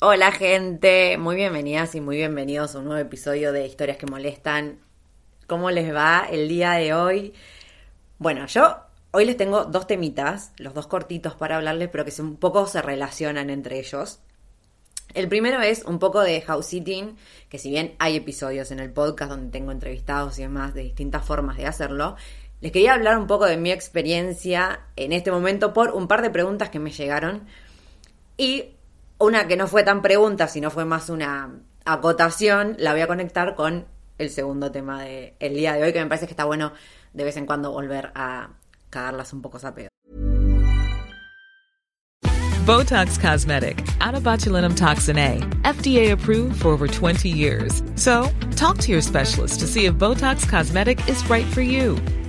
Hola 0.00 0.30
gente, 0.30 1.18
muy 1.18 1.34
bienvenidas 1.34 1.96
y 1.96 2.00
muy 2.00 2.18
bienvenidos 2.18 2.72
a 2.72 2.78
un 2.78 2.84
nuevo 2.84 3.00
episodio 3.00 3.50
de 3.50 3.66
Historias 3.66 3.96
que 3.96 4.06
Molestan. 4.06 4.78
¿Cómo 5.48 5.72
les 5.72 5.92
va 5.92 6.24
el 6.30 6.48
día 6.48 6.74
de 6.74 6.94
hoy? 6.94 7.34
Bueno, 8.20 8.46
yo 8.46 8.76
hoy 9.10 9.24
les 9.24 9.36
tengo 9.36 9.64
dos 9.64 9.88
temitas, 9.88 10.52
los 10.56 10.72
dos 10.72 10.86
cortitos 10.86 11.34
para 11.34 11.56
hablarles, 11.56 11.88
pero 11.88 12.04
que 12.04 12.22
un 12.22 12.36
poco 12.36 12.68
se 12.68 12.80
relacionan 12.80 13.50
entre 13.50 13.80
ellos. 13.80 14.20
El 15.14 15.26
primero 15.26 15.60
es 15.62 15.82
un 15.82 15.98
poco 15.98 16.20
de 16.20 16.42
house 16.42 16.66
sitting, 16.66 17.16
que 17.48 17.58
si 17.58 17.68
bien 17.68 17.96
hay 17.98 18.14
episodios 18.14 18.70
en 18.70 18.78
el 18.78 18.92
podcast 18.92 19.32
donde 19.32 19.50
tengo 19.50 19.72
entrevistados 19.72 20.38
y 20.38 20.42
demás 20.42 20.74
de 20.74 20.82
distintas 20.82 21.24
formas 21.24 21.56
de 21.56 21.66
hacerlo, 21.66 22.14
les 22.60 22.70
quería 22.70 22.94
hablar 22.94 23.18
un 23.18 23.26
poco 23.26 23.46
de 23.46 23.56
mi 23.56 23.72
experiencia 23.72 24.78
en 24.94 25.10
este 25.10 25.32
momento 25.32 25.72
por 25.72 25.90
un 25.90 26.06
par 26.06 26.22
de 26.22 26.30
preguntas 26.30 26.70
que 26.70 26.78
me 26.78 26.92
llegaron. 26.92 27.48
Y 28.36 28.77
una 29.18 29.48
que 29.48 29.56
no 29.56 29.66
fue 29.66 29.82
tan 29.82 30.02
pregunta, 30.02 30.48
sino 30.48 30.70
fue 30.70 30.84
más 30.84 31.10
una 31.10 31.50
acotación, 31.84 32.76
la 32.78 32.92
voy 32.92 33.00
a 33.00 33.06
conectar 33.06 33.54
con 33.54 33.86
el 34.18 34.30
segundo 34.30 34.70
tema 34.70 35.02
del 35.02 35.34
el 35.40 35.54
día 35.54 35.74
de 35.74 35.82
hoy, 35.82 35.92
que 35.92 36.00
me 36.00 36.06
parece 36.06 36.26
que 36.26 36.32
está 36.32 36.44
bueno 36.44 36.72
de 37.12 37.24
vez 37.24 37.36
en 37.36 37.46
cuando 37.46 37.72
volver 37.72 38.12
a 38.14 38.50
cagarlas 38.90 39.32
un 39.32 39.42
poco 39.42 39.58
a 39.62 39.74
pedo. 39.74 39.88
Botox 42.64 43.18
Cosmetic, 43.18 43.82
out 44.02 44.14
botulinum 44.22 44.74
toxin 44.76 45.16
A, 45.16 45.38
FDA 45.62 46.12
approved 46.12 46.60
for 46.60 46.68
over 46.68 46.86
20 46.86 47.30
years. 47.30 47.82
So, 47.94 48.28
talk 48.56 48.76
to 48.78 48.92
your 48.92 49.00
specialist 49.00 49.60
to 49.60 49.66
see 49.66 49.86
if 49.86 49.94
Botox 49.94 50.46
Cosmetic 50.46 51.00
is 51.08 51.26
right 51.30 51.46
for 51.46 51.62
you. 51.62 51.96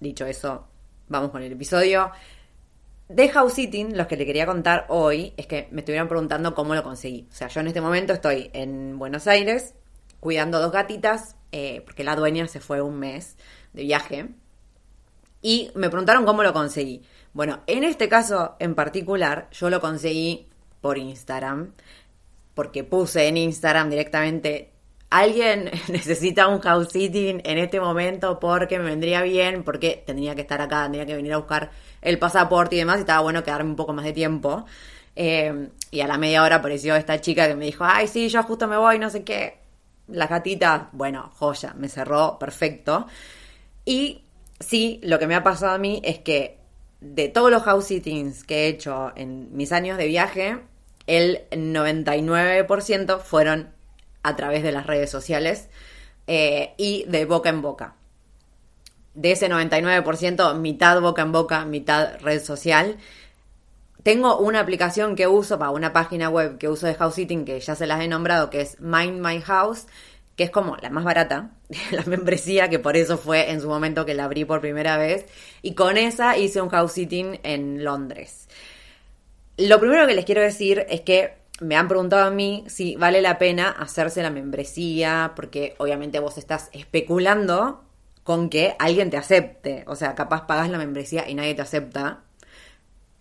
Dicho 0.00 0.26
eso, 0.26 0.68
vamos 1.08 1.30
con 1.30 1.42
el 1.42 1.52
episodio. 1.52 2.10
De 3.08 3.28
house 3.28 3.54
sitting, 3.54 3.96
lo 3.96 4.08
que 4.08 4.16
le 4.16 4.26
quería 4.26 4.46
contar 4.46 4.86
hoy 4.88 5.32
es 5.36 5.46
que 5.46 5.68
me 5.70 5.80
estuvieron 5.80 6.08
preguntando 6.08 6.54
cómo 6.54 6.74
lo 6.74 6.82
conseguí. 6.82 7.26
O 7.30 7.34
sea, 7.34 7.48
yo 7.48 7.60
en 7.60 7.68
este 7.68 7.80
momento 7.80 8.12
estoy 8.12 8.50
en 8.52 8.98
Buenos 8.98 9.26
Aires 9.26 9.74
cuidando 10.18 10.60
dos 10.60 10.72
gatitas, 10.72 11.36
eh, 11.52 11.82
porque 11.84 12.02
la 12.02 12.16
dueña 12.16 12.48
se 12.48 12.60
fue 12.60 12.80
un 12.80 12.98
mes 12.98 13.36
de 13.72 13.82
viaje. 13.82 14.28
Y 15.40 15.70
me 15.76 15.88
preguntaron 15.88 16.24
cómo 16.24 16.42
lo 16.42 16.52
conseguí. 16.52 17.02
Bueno, 17.32 17.60
en 17.66 17.84
este 17.84 18.08
caso 18.08 18.56
en 18.58 18.74
particular, 18.74 19.48
yo 19.52 19.70
lo 19.70 19.80
conseguí 19.80 20.48
por 20.80 20.98
Instagram, 20.98 21.72
porque 22.54 22.82
puse 22.82 23.28
en 23.28 23.36
Instagram 23.36 23.88
directamente 23.90 24.72
alguien 25.18 25.70
necesita 25.88 26.48
un 26.48 26.60
house 26.60 26.92
sitting 26.92 27.40
en 27.44 27.58
este 27.58 27.80
momento 27.80 28.38
porque 28.38 28.78
me 28.78 28.86
vendría 28.86 29.22
bien, 29.22 29.62
porque 29.64 30.02
tendría 30.06 30.34
que 30.34 30.42
estar 30.42 30.60
acá, 30.60 30.84
tendría 30.84 31.06
que 31.06 31.16
venir 31.16 31.32
a 31.32 31.38
buscar 31.38 31.70
el 32.02 32.18
pasaporte 32.18 32.76
y 32.76 32.78
demás, 32.78 32.98
y 32.98 33.00
estaba 33.00 33.20
bueno 33.20 33.42
quedarme 33.42 33.70
un 33.70 33.76
poco 33.76 33.92
más 33.92 34.04
de 34.04 34.12
tiempo. 34.12 34.64
Eh, 35.14 35.70
y 35.90 36.00
a 36.00 36.06
la 36.06 36.18
media 36.18 36.42
hora 36.42 36.56
apareció 36.56 36.94
esta 36.94 37.20
chica 37.20 37.48
que 37.48 37.54
me 37.54 37.64
dijo, 37.64 37.84
ay, 37.84 38.06
sí, 38.08 38.28
yo 38.28 38.42
justo 38.42 38.68
me 38.68 38.76
voy, 38.76 38.98
no 38.98 39.10
sé 39.10 39.24
qué. 39.24 39.58
La 40.08 40.26
gatita, 40.26 40.90
bueno, 40.92 41.32
joya, 41.36 41.74
me 41.74 41.88
cerró, 41.88 42.38
perfecto. 42.38 43.06
Y 43.84 44.22
sí, 44.60 45.00
lo 45.02 45.18
que 45.18 45.26
me 45.26 45.34
ha 45.34 45.42
pasado 45.42 45.74
a 45.74 45.78
mí 45.78 46.00
es 46.04 46.18
que 46.18 46.58
de 47.00 47.28
todos 47.28 47.50
los 47.50 47.62
house 47.62 47.86
sittings 47.86 48.44
que 48.44 48.64
he 48.64 48.68
hecho 48.68 49.12
en 49.16 49.56
mis 49.56 49.72
años 49.72 49.98
de 49.98 50.06
viaje, 50.06 50.58
el 51.06 51.42
99% 51.50 53.20
fueron 53.20 53.75
a 54.26 54.34
través 54.34 54.62
de 54.62 54.72
las 54.72 54.86
redes 54.86 55.08
sociales 55.08 55.68
eh, 56.26 56.74
y 56.76 57.04
de 57.04 57.24
boca 57.24 57.48
en 57.48 57.62
boca. 57.62 57.94
De 59.14 59.32
ese 59.32 59.48
99%, 59.48 60.58
mitad 60.58 61.00
boca 61.00 61.22
en 61.22 61.32
boca, 61.32 61.64
mitad 61.64 62.20
red 62.20 62.42
social. 62.42 62.96
Tengo 64.02 64.38
una 64.38 64.60
aplicación 64.60 65.14
que 65.14 65.26
uso 65.26 65.58
para 65.58 65.70
una 65.70 65.92
página 65.92 66.28
web 66.28 66.58
que 66.58 66.68
uso 66.68 66.86
de 66.86 66.94
house 66.94 67.14
sitting 67.14 67.44
que 67.44 67.58
ya 67.60 67.74
se 67.76 67.86
las 67.86 68.00
he 68.00 68.08
nombrado, 68.08 68.50
que 68.50 68.60
es 68.60 68.80
Mind 68.80 69.24
My 69.24 69.40
House, 69.40 69.86
que 70.34 70.44
es 70.44 70.50
como 70.50 70.76
la 70.76 70.90
más 70.90 71.04
barata, 71.04 71.50
la 71.92 72.02
membresía, 72.02 72.68
que 72.68 72.80
por 72.80 72.96
eso 72.96 73.16
fue 73.16 73.52
en 73.52 73.60
su 73.60 73.68
momento 73.68 74.04
que 74.04 74.14
la 74.14 74.24
abrí 74.24 74.44
por 74.44 74.60
primera 74.60 74.96
vez. 74.96 75.26
Y 75.62 75.74
con 75.74 75.96
esa 75.96 76.36
hice 76.36 76.60
un 76.60 76.68
house 76.68 76.92
sitting 76.92 77.38
en 77.44 77.84
Londres. 77.84 78.48
Lo 79.56 79.80
primero 79.80 80.06
que 80.06 80.14
les 80.14 80.24
quiero 80.24 80.42
decir 80.42 80.84
es 80.90 81.00
que 81.00 81.45
me 81.60 81.76
han 81.76 81.88
preguntado 81.88 82.24
a 82.24 82.30
mí 82.30 82.64
si 82.66 82.96
vale 82.96 83.20
la 83.22 83.38
pena 83.38 83.70
hacerse 83.70 84.22
la 84.22 84.30
membresía, 84.30 85.32
porque 85.34 85.74
obviamente 85.78 86.18
vos 86.20 86.38
estás 86.38 86.68
especulando 86.72 87.84
con 88.24 88.50
que 88.50 88.76
alguien 88.78 89.10
te 89.10 89.16
acepte. 89.16 89.84
O 89.86 89.96
sea, 89.96 90.14
capaz 90.14 90.46
pagas 90.46 90.68
la 90.68 90.78
membresía 90.78 91.28
y 91.28 91.34
nadie 91.34 91.54
te 91.54 91.62
acepta. 91.62 92.24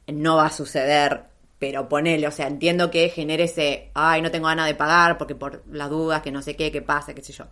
No 0.07 0.38
va 0.38 0.47
a 0.47 0.51
suceder, 0.51 1.25
pero 1.59 1.88
ponele, 1.88 2.28
o 2.28 2.31
sea, 2.31 2.47
entiendo 2.47 2.91
que 2.91 3.09
genere 3.09 3.46
ese, 3.46 3.91
ay, 3.94 4.22
no 4.22 4.31
tengo 4.31 4.47
ganas 4.47 4.67
de 4.67 4.75
pagar 4.75 5.17
porque 5.17 5.35
por 5.35 5.63
las 5.72 5.90
dudas, 5.90 6.22
que 6.22 6.31
no 6.31 6.41
sé 6.41 6.56
qué, 6.56 6.72
qué 6.72 6.81
pasa, 6.81 7.13
qué 7.13 7.22
sé 7.22 7.34
yo. 7.34 7.46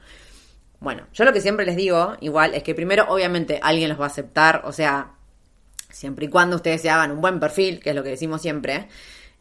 Bueno, 0.79 1.07
yo 1.13 1.23
lo 1.23 1.31
que 1.31 1.39
siempre 1.39 1.65
les 1.65 1.77
digo, 1.77 2.17
igual, 2.19 2.53
es 2.53 2.63
que 2.63 2.75
primero, 2.75 3.05
obviamente, 3.07 3.59
alguien 3.63 3.89
los 3.89 3.99
va 3.99 4.05
a 4.05 4.07
aceptar, 4.07 4.63
o 4.65 4.73
sea, 4.73 5.13
siempre 5.89 6.25
y 6.25 6.29
cuando 6.29 6.57
ustedes 6.57 6.81
se 6.81 6.89
hagan 6.89 7.11
un 7.11 7.21
buen 7.21 7.39
perfil, 7.39 7.79
que 7.79 7.91
es 7.91 7.95
lo 7.95 8.03
que 8.03 8.09
decimos 8.09 8.41
siempre. 8.41 8.87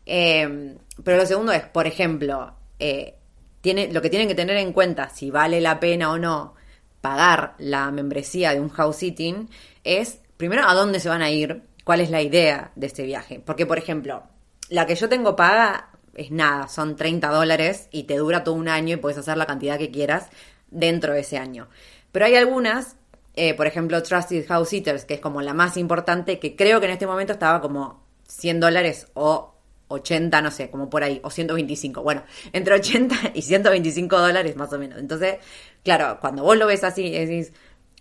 Eh, 0.07 0.77
pero 1.03 1.17
lo 1.17 1.27
segundo 1.27 1.53
es, 1.53 1.65
por 1.65 1.87
ejemplo, 1.87 2.55
eh, 2.79 3.17
tiene, 3.61 3.93
lo 3.93 4.03
que 4.03 4.11
tienen 4.11 4.29
que 4.29 4.35
tener 4.35 4.57
en 4.57 4.73
cuenta 4.73 5.09
si 5.11 5.31
vale 5.31 5.61
la 5.61 5.81
pena 5.81 6.11
o 6.11 6.19
no 6.19 6.55
pagar 7.01 7.55
la 7.59 7.91
membresía 7.91 8.53
de 8.53 8.61
un 8.61 8.69
house 8.71 8.97
sitting 8.97 9.49
es, 9.85 10.21
primero, 10.37 10.67
a 10.67 10.75
dónde 10.75 11.01
se 11.01 11.09
van 11.09 11.23
a 11.23 11.31
ir, 11.31 11.63
cuál 11.85 12.01
es 12.01 12.11
la 12.11 12.23
idea 12.23 12.73
de 12.77 12.87
este 12.87 13.05
viaje. 13.05 13.41
Porque, 13.45 13.67
por 13.67 13.79
ejemplo, 13.79 14.23
la 14.69 14.87
que 14.87 14.95
yo 14.95 15.09
tengo 15.09 15.37
paga 15.37 15.91
es 16.15 16.31
nada, 16.31 16.69
son 16.69 16.97
30 16.97 17.29
dólares 17.29 17.89
y 17.91 18.05
te 18.05 18.17
dura 18.17 18.45
todo 18.45 18.55
un 18.55 18.69
año 18.69 18.95
y 18.95 18.99
puedes 18.99 19.19
hacer 19.19 19.37
la 19.37 19.47
cantidad 19.47 19.79
que 19.79 19.91
quieras 19.91 20.29
dentro 20.71 21.13
de 21.13 21.21
ese 21.21 21.39
año. 21.39 21.69
Pero 22.13 22.27
hay 22.27 22.37
algunas, 22.37 22.97
eh, 23.35 23.55
por 23.55 23.67
ejemplo, 23.67 24.03
Trusted 24.03 24.47
House 24.47 24.69
Sitters, 24.69 25.05
que 25.05 25.15
es 25.15 25.21
como 25.21 25.43
la 25.43 25.55
más 25.55 25.77
importante, 25.77 26.39
que 26.39 26.55
creo 26.55 26.81
que 26.81 26.87
en 26.87 26.93
este 26.93 27.07
momento 27.07 27.33
estaba 27.33 27.61
como 27.61 28.05
100 28.29 28.61
dólares 28.61 29.09
o 29.15 29.52
80, 29.93 30.43
no 30.43 30.51
sé, 30.51 30.71
como 30.71 30.91
por 30.91 31.03
ahí, 31.03 31.21
o 31.23 31.31
125. 31.31 32.03
Bueno, 32.03 32.25
entre 32.53 32.75
80 32.75 33.33
y 33.35 33.43
125 33.43 34.19
dólares 34.19 34.57
más 34.57 34.73
o 34.73 34.79
menos. 34.79 34.99
Entonces, 34.99 35.37
claro, 35.85 36.19
cuando 36.21 36.43
vos 36.43 36.57
lo 36.57 36.67
ves 36.67 36.85
así, 36.85 37.11
decís, 37.11 37.53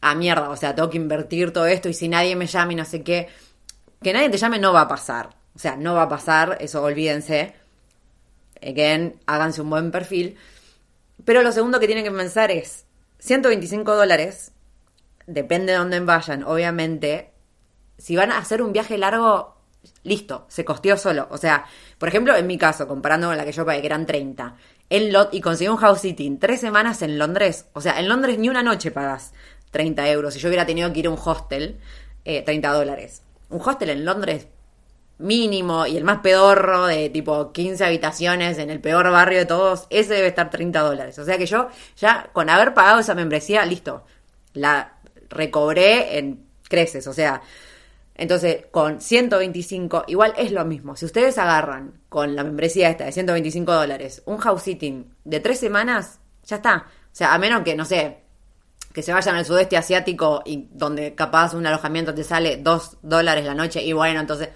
ah, 0.01 0.15
mierda, 0.15 0.49
o 0.49 0.55
sea, 0.55 0.75
tengo 0.75 0.89
que 0.89 0.97
invertir 0.97 1.51
todo 1.51 1.65
esto 1.65 1.89
y 1.89 1.93
si 1.93 2.07
nadie 2.07 2.35
me 2.35 2.47
llama 2.47 2.73
y 2.73 2.75
no 2.75 2.85
sé 2.85 3.03
qué, 3.03 3.27
que 4.01 4.13
nadie 4.13 4.29
te 4.29 4.37
llame 4.37 4.59
no 4.59 4.73
va 4.73 4.81
a 4.81 4.87
pasar. 4.87 5.29
O 5.55 5.59
sea, 5.59 5.75
no 5.75 5.93
va 5.93 6.03
a 6.03 6.09
pasar, 6.09 6.57
eso 6.61 6.81
olvídense. 6.81 7.53
Again, 8.61 9.19
háganse 9.25 9.61
un 9.61 9.69
buen 9.69 9.91
perfil. 9.91 10.37
Pero 11.25 11.43
lo 11.43 11.51
segundo 11.51 11.79
que 11.79 11.87
tienen 11.87 12.03
que 12.03 12.11
pensar 12.11 12.51
es, 12.51 12.85
125 13.19 13.95
dólares 13.95 14.51
depende 15.27 15.73
de 15.73 15.77
dónde 15.77 15.99
vayan, 15.99 16.43
obviamente. 16.43 17.31
Si 17.97 18.15
van 18.15 18.31
a 18.31 18.39
hacer 18.39 18.61
un 18.61 18.73
viaje 18.73 18.97
largo, 18.97 19.60
listo, 20.03 20.45
se 20.47 20.65
costeó 20.65 20.97
solo. 20.97 21.27
O 21.31 21.37
sea, 21.37 21.65
por 21.97 22.09
ejemplo, 22.09 22.35
en 22.35 22.47
mi 22.47 22.57
caso, 22.57 22.87
comparando 22.87 23.27
con 23.27 23.37
la 23.37 23.45
que 23.45 23.51
yo 23.51 23.65
pagué, 23.65 23.81
que 23.81 23.87
eran 23.87 24.05
30, 24.05 24.55
en 24.89 25.13
lot 25.13 25.33
y 25.33 25.41
conseguí 25.41 25.69
un 25.69 25.77
house 25.77 26.01
sitting 26.01 26.39
tres 26.39 26.59
semanas 26.59 27.01
en 27.01 27.17
Londres. 27.17 27.65
O 27.73 27.81
sea, 27.81 27.99
en 27.99 28.09
Londres 28.09 28.37
ni 28.37 28.49
una 28.49 28.63
noche 28.63 28.91
pagas 28.91 29.33
30 29.71 30.09
euros. 30.09 30.33
Si 30.33 30.39
yo 30.39 30.49
hubiera 30.49 30.65
tenido 30.65 30.91
que 30.91 30.99
ir 30.99 31.07
a 31.07 31.11
un 31.11 31.19
hostel, 31.23 31.79
30 32.23 32.51
eh, 32.51 32.73
dólares. 32.73 33.23
Un 33.49 33.61
hostel 33.61 33.89
en 33.89 34.05
Londres 34.05 34.47
mínimo 35.17 35.85
y 35.85 35.97
el 35.97 36.03
más 36.03 36.19
pedorro 36.19 36.87
de 36.87 37.09
tipo 37.09 37.51
15 37.51 37.85
habitaciones 37.85 38.57
en 38.57 38.69
el 38.69 38.81
peor 38.81 39.09
barrio 39.11 39.39
de 39.39 39.45
todos, 39.45 39.85
ese 39.89 40.15
debe 40.15 40.27
estar 40.27 40.49
30 40.49 40.79
dólares. 40.81 41.19
O 41.19 41.25
sea 41.25 41.37
que 41.37 41.45
yo 41.45 41.69
ya 41.95 42.29
con 42.33 42.49
haber 42.49 42.73
pagado 42.73 42.99
esa 42.99 43.15
membresía, 43.15 43.65
listo, 43.65 44.03
la 44.53 44.97
recobré 45.29 46.17
en 46.17 46.45
creces. 46.67 47.07
O 47.07 47.13
sea, 47.13 47.41
entonces 48.21 48.65
con 48.69 49.01
125 49.01 50.03
igual 50.07 50.33
es 50.37 50.51
lo 50.51 50.63
mismo. 50.63 50.95
Si 50.95 51.05
ustedes 51.05 51.39
agarran 51.39 52.01
con 52.07 52.35
la 52.35 52.43
membresía 52.43 52.89
esta 52.89 53.05
de 53.05 53.11
125 53.11 53.73
dólares 53.73 54.21
un 54.27 54.37
house 54.37 54.61
sitting 54.61 55.11
de 55.23 55.39
tres 55.39 55.59
semanas, 55.59 56.19
ya 56.45 56.57
está. 56.57 56.85
O 56.87 57.15
sea, 57.15 57.33
a 57.33 57.39
menos 57.39 57.63
que, 57.63 57.75
no 57.75 57.83
sé, 57.83 58.19
que 58.93 59.01
se 59.01 59.11
vayan 59.11 59.35
al 59.35 59.45
sudeste 59.45 59.75
asiático 59.75 60.43
y 60.45 60.67
donde 60.71 61.15
capaz 61.15 61.55
un 61.55 61.65
alojamiento 61.65 62.13
te 62.13 62.23
sale 62.23 62.57
2 62.57 62.99
dólares 63.01 63.43
la 63.43 63.55
noche 63.55 63.83
y 63.83 63.91
bueno, 63.91 64.19
entonces 64.19 64.49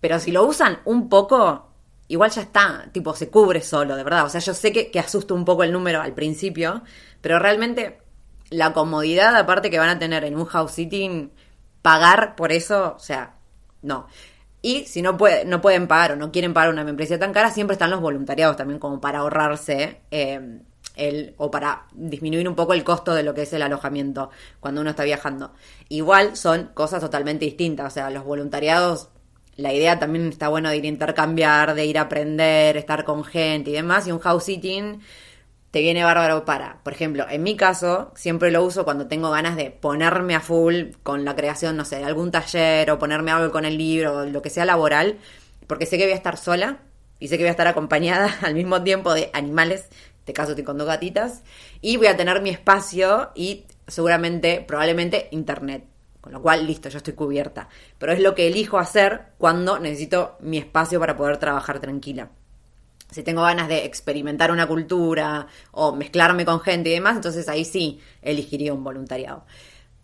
pero 0.00 0.18
si 0.18 0.32
lo 0.32 0.44
usan 0.46 0.78
un 0.86 1.10
poco, 1.10 1.68
igual 2.08 2.30
ya 2.30 2.42
está, 2.42 2.88
tipo, 2.92 3.14
se 3.14 3.28
cubre 3.28 3.60
solo, 3.60 3.94
de 3.96 4.04
verdad. 4.04 4.24
O 4.24 4.28
sea, 4.30 4.40
yo 4.40 4.54
sé 4.54 4.72
que, 4.72 4.90
que 4.90 5.00
asusta 5.00 5.34
un 5.34 5.44
poco 5.44 5.64
el 5.64 5.72
número 5.72 6.00
al 6.00 6.14
principio, 6.14 6.82
pero 7.20 7.38
realmente 7.38 7.98
la 8.50 8.72
comodidad 8.72 9.36
aparte 9.36 9.70
que 9.70 9.78
van 9.78 9.88
a 9.88 9.98
tener 9.98 10.24
en 10.24 10.36
un 10.36 10.46
house 10.46 10.72
sitting, 10.72 11.32
pagar 11.86 12.34
por 12.34 12.50
eso, 12.50 12.94
o 12.96 12.98
sea, 12.98 13.36
no. 13.82 14.08
Y 14.60 14.86
si 14.86 15.02
no, 15.02 15.16
puede, 15.16 15.44
no 15.44 15.60
pueden 15.60 15.86
pagar 15.86 16.10
o 16.10 16.16
no 16.16 16.32
quieren 16.32 16.52
pagar 16.52 16.70
una 16.70 16.82
membresía 16.82 17.16
tan 17.16 17.32
cara, 17.32 17.52
siempre 17.52 17.74
están 17.74 17.92
los 17.92 18.00
voluntariados 18.00 18.56
también 18.56 18.80
como 18.80 19.00
para 19.00 19.20
ahorrarse 19.20 20.00
eh, 20.10 20.62
el, 20.96 21.34
o 21.36 21.48
para 21.48 21.86
disminuir 21.92 22.48
un 22.48 22.56
poco 22.56 22.74
el 22.74 22.82
costo 22.82 23.14
de 23.14 23.22
lo 23.22 23.34
que 23.34 23.42
es 23.42 23.52
el 23.52 23.62
alojamiento 23.62 24.30
cuando 24.58 24.80
uno 24.80 24.90
está 24.90 25.04
viajando. 25.04 25.52
Igual 25.88 26.36
son 26.36 26.70
cosas 26.74 27.00
totalmente 27.00 27.44
distintas, 27.44 27.86
o 27.86 27.94
sea, 27.94 28.10
los 28.10 28.24
voluntariados 28.24 29.10
la 29.54 29.72
idea 29.72 30.00
también 30.00 30.26
está 30.26 30.48
bueno 30.48 30.70
de 30.70 30.78
ir 30.78 30.84
a 30.86 30.88
intercambiar, 30.88 31.76
de 31.76 31.86
ir 31.86 31.98
a 31.98 32.02
aprender, 32.02 32.76
estar 32.76 33.04
con 33.04 33.22
gente 33.22 33.70
y 33.70 33.74
demás. 33.74 34.08
Y 34.08 34.12
un 34.12 34.18
house 34.18 34.42
sitting 34.42 35.00
te 35.76 35.82
viene 35.82 36.02
bárbaro 36.04 36.46
para. 36.46 36.80
Por 36.82 36.94
ejemplo, 36.94 37.26
en 37.28 37.42
mi 37.42 37.54
caso, 37.54 38.10
siempre 38.14 38.50
lo 38.50 38.64
uso 38.64 38.86
cuando 38.86 39.08
tengo 39.08 39.30
ganas 39.30 39.56
de 39.56 39.70
ponerme 39.70 40.34
a 40.34 40.40
full 40.40 40.92
con 41.02 41.26
la 41.26 41.36
creación, 41.36 41.76
no 41.76 41.84
sé, 41.84 41.96
de 41.96 42.04
algún 42.04 42.30
taller 42.30 42.90
o 42.90 42.98
ponerme 42.98 43.30
algo 43.30 43.52
con 43.52 43.66
el 43.66 43.76
libro 43.76 44.24
lo 44.24 44.40
que 44.40 44.48
sea 44.48 44.64
laboral, 44.64 45.18
porque 45.66 45.84
sé 45.84 45.98
que 45.98 46.04
voy 46.04 46.14
a 46.14 46.16
estar 46.16 46.38
sola 46.38 46.78
y 47.18 47.28
sé 47.28 47.36
que 47.36 47.44
voy 47.44 47.48
a 47.48 47.50
estar 47.50 47.66
acompañada 47.66 48.38
al 48.40 48.54
mismo 48.54 48.82
tiempo 48.84 49.12
de 49.12 49.28
animales. 49.34 49.88
En 49.90 50.20
este 50.20 50.32
caso 50.32 50.52
estoy 50.52 50.64
con 50.64 50.78
dos 50.78 50.86
gatitas. 50.86 51.42
Y 51.82 51.98
voy 51.98 52.06
a 52.06 52.16
tener 52.16 52.40
mi 52.40 52.48
espacio 52.48 53.32
y 53.34 53.66
seguramente, 53.86 54.64
probablemente, 54.66 55.28
internet. 55.30 55.84
Con 56.22 56.32
lo 56.32 56.40
cual, 56.40 56.66
listo, 56.66 56.88
yo 56.88 56.96
estoy 56.96 57.12
cubierta. 57.12 57.68
Pero 57.98 58.12
es 58.12 58.20
lo 58.20 58.34
que 58.34 58.46
elijo 58.46 58.78
hacer 58.78 59.34
cuando 59.36 59.78
necesito 59.78 60.38
mi 60.40 60.56
espacio 60.56 60.98
para 60.98 61.18
poder 61.18 61.36
trabajar 61.36 61.80
tranquila. 61.80 62.30
Si 63.10 63.22
tengo 63.22 63.42
ganas 63.42 63.68
de 63.68 63.84
experimentar 63.84 64.50
una 64.50 64.66
cultura 64.66 65.46
o 65.70 65.92
mezclarme 65.92 66.44
con 66.44 66.60
gente 66.60 66.90
y 66.90 66.94
demás, 66.94 67.16
entonces 67.16 67.48
ahí 67.48 67.64
sí 67.64 68.00
elegiría 68.22 68.74
un 68.74 68.82
voluntariado. 68.82 69.44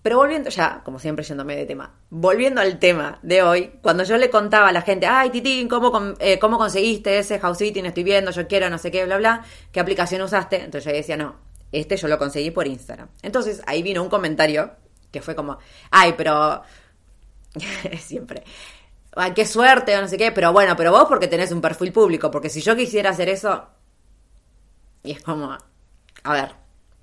Pero 0.03 0.17
volviendo 0.17 0.51
ya, 0.51 0.83
como 0.85 0.99
siempre 0.99 1.25
yéndome 1.25 1.55
de 1.55 1.65
tema, 1.65 1.95
volviendo 2.11 2.61
al 2.61 2.81
tema 2.81 3.21
de 3.23 3.43
hoy, 3.43 3.73
cuando 3.83 4.03
yo 4.03 4.17
le 4.17 4.31
contaba 4.31 4.69
a 4.69 4.73
la 4.73 4.83
gente, 4.83 5.07
ay 5.07 5.31
Titín, 5.31 5.69
¿cómo, 5.69 6.15
eh, 6.19 6.41
¿cómo 6.41 6.59
conseguiste 6.59 7.19
ese 7.19 7.39
house 7.39 7.59
sitting? 7.59 7.87
Estoy 7.87 8.03
viendo, 8.03 8.33
yo 8.33 8.49
quiero, 8.49 8.69
no 8.69 8.79
sé 8.79 8.91
qué, 8.91 9.05
bla, 9.05 9.17
bla, 9.19 9.45
¿qué 9.71 9.79
aplicación 9.79 10.23
usaste? 10.23 10.57
Entonces 10.57 10.85
yo 10.85 10.97
decía, 10.97 11.17
no, 11.17 11.37
este 11.71 11.97
yo 11.97 12.09
lo 12.09 12.19
conseguí 12.19 12.51
por 12.51 12.67
Instagram. 12.67 13.09
Entonces 13.23 13.63
ahí 13.67 13.83
vino 13.85 14.03
un 14.03 14.09
comentario 14.09 14.73
que 15.13 15.23
fue 15.23 15.37
como, 15.37 15.59
ay, 15.93 16.15
pero 16.17 16.63
siempre, 18.01 18.43
qué 19.35 19.47
suerte 19.47 19.97
o 19.97 20.01
no 20.01 20.09
sé 20.09 20.17
qué, 20.17 20.33
pero 20.33 20.53
bueno, 20.53 20.75
pero 20.77 20.93
vos 20.93 21.07
porque 21.09 21.29
tenés 21.29 21.53
un 21.53 21.61
perfil 21.61 21.93
público, 21.93 22.31
porque 22.31 22.49
si 22.49 22.61
yo 22.61 22.75
quisiera 22.77 23.11
hacer 23.11 23.29
eso, 23.29 23.69
y 25.03 25.13
es 25.13 25.23
como, 25.23 25.57
a 26.23 26.33
ver, 26.33 26.53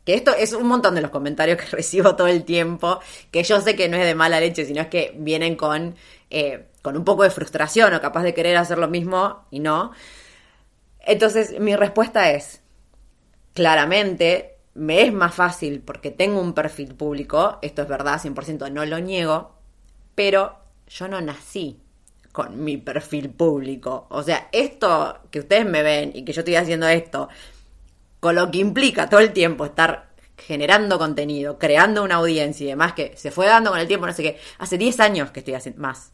que 0.05 0.15
esto 0.15 0.33
es 0.33 0.53
un 0.53 0.67
montón 0.67 0.95
de 0.95 1.01
los 1.01 1.11
comentarios 1.11 1.57
que 1.57 1.65
recibo 1.75 2.15
todo 2.15 2.27
el 2.27 2.43
tiempo, 2.45 2.99
que 3.31 3.43
yo 3.43 3.61
sé 3.61 3.75
que 3.75 3.89
no 3.89 3.97
es 3.97 4.05
de 4.05 4.15
mala 4.15 4.39
leche, 4.39 4.65
sino 4.65 4.81
es 4.81 4.87
que 4.87 5.13
vienen 5.17 5.55
con, 5.55 5.95
eh, 6.29 6.69
con 6.81 6.97
un 6.97 7.05
poco 7.05 7.23
de 7.23 7.29
frustración 7.29 7.93
o 7.93 8.01
capaz 8.01 8.23
de 8.23 8.33
querer 8.33 8.57
hacer 8.57 8.77
lo 8.77 8.87
mismo 8.87 9.45
y 9.51 9.59
no. 9.59 9.91
Entonces, 11.01 11.59
mi 11.59 11.75
respuesta 11.75 12.31
es, 12.31 12.61
claramente, 13.53 14.57
me 14.73 15.03
es 15.03 15.13
más 15.13 15.35
fácil 15.35 15.81
porque 15.81 16.11
tengo 16.11 16.41
un 16.41 16.53
perfil 16.53 16.95
público, 16.95 17.59
esto 17.61 17.83
es 17.83 17.87
verdad, 17.87 18.19
100% 18.19 18.71
no 18.71 18.85
lo 18.85 18.99
niego, 18.99 19.55
pero 20.15 20.57
yo 20.87 21.07
no 21.07 21.21
nací 21.21 21.81
con 22.31 22.63
mi 22.63 22.77
perfil 22.77 23.29
público. 23.29 24.07
O 24.09 24.23
sea, 24.23 24.49
esto 24.51 25.19
que 25.31 25.39
ustedes 25.39 25.65
me 25.65 25.83
ven 25.83 26.11
y 26.13 26.23
que 26.23 26.33
yo 26.33 26.41
estoy 26.41 26.55
haciendo 26.55 26.87
esto, 26.87 27.29
con 28.19 28.35
lo 28.35 28.51
que 28.51 28.59
implica 28.59 29.09
todo 29.09 29.19
el 29.19 29.33
tiempo 29.33 29.65
estar 29.65 30.09
generando 30.37 30.97
contenido, 30.97 31.59
creando 31.59 32.03
una 32.03 32.15
audiencia 32.15 32.65
y 32.65 32.69
demás, 32.69 32.93
que 32.93 33.15
se 33.17 33.31
fue 33.31 33.45
dando 33.45 33.71
con 33.71 33.79
el 33.79 33.87
tiempo, 33.87 34.05
no 34.05 34.13
sé 34.13 34.23
qué, 34.23 34.39
hace 34.57 34.77
10 34.77 34.99
años 34.99 35.31
que 35.31 35.39
estoy 35.39 35.53
haciendo, 35.53 35.81
más, 35.81 36.11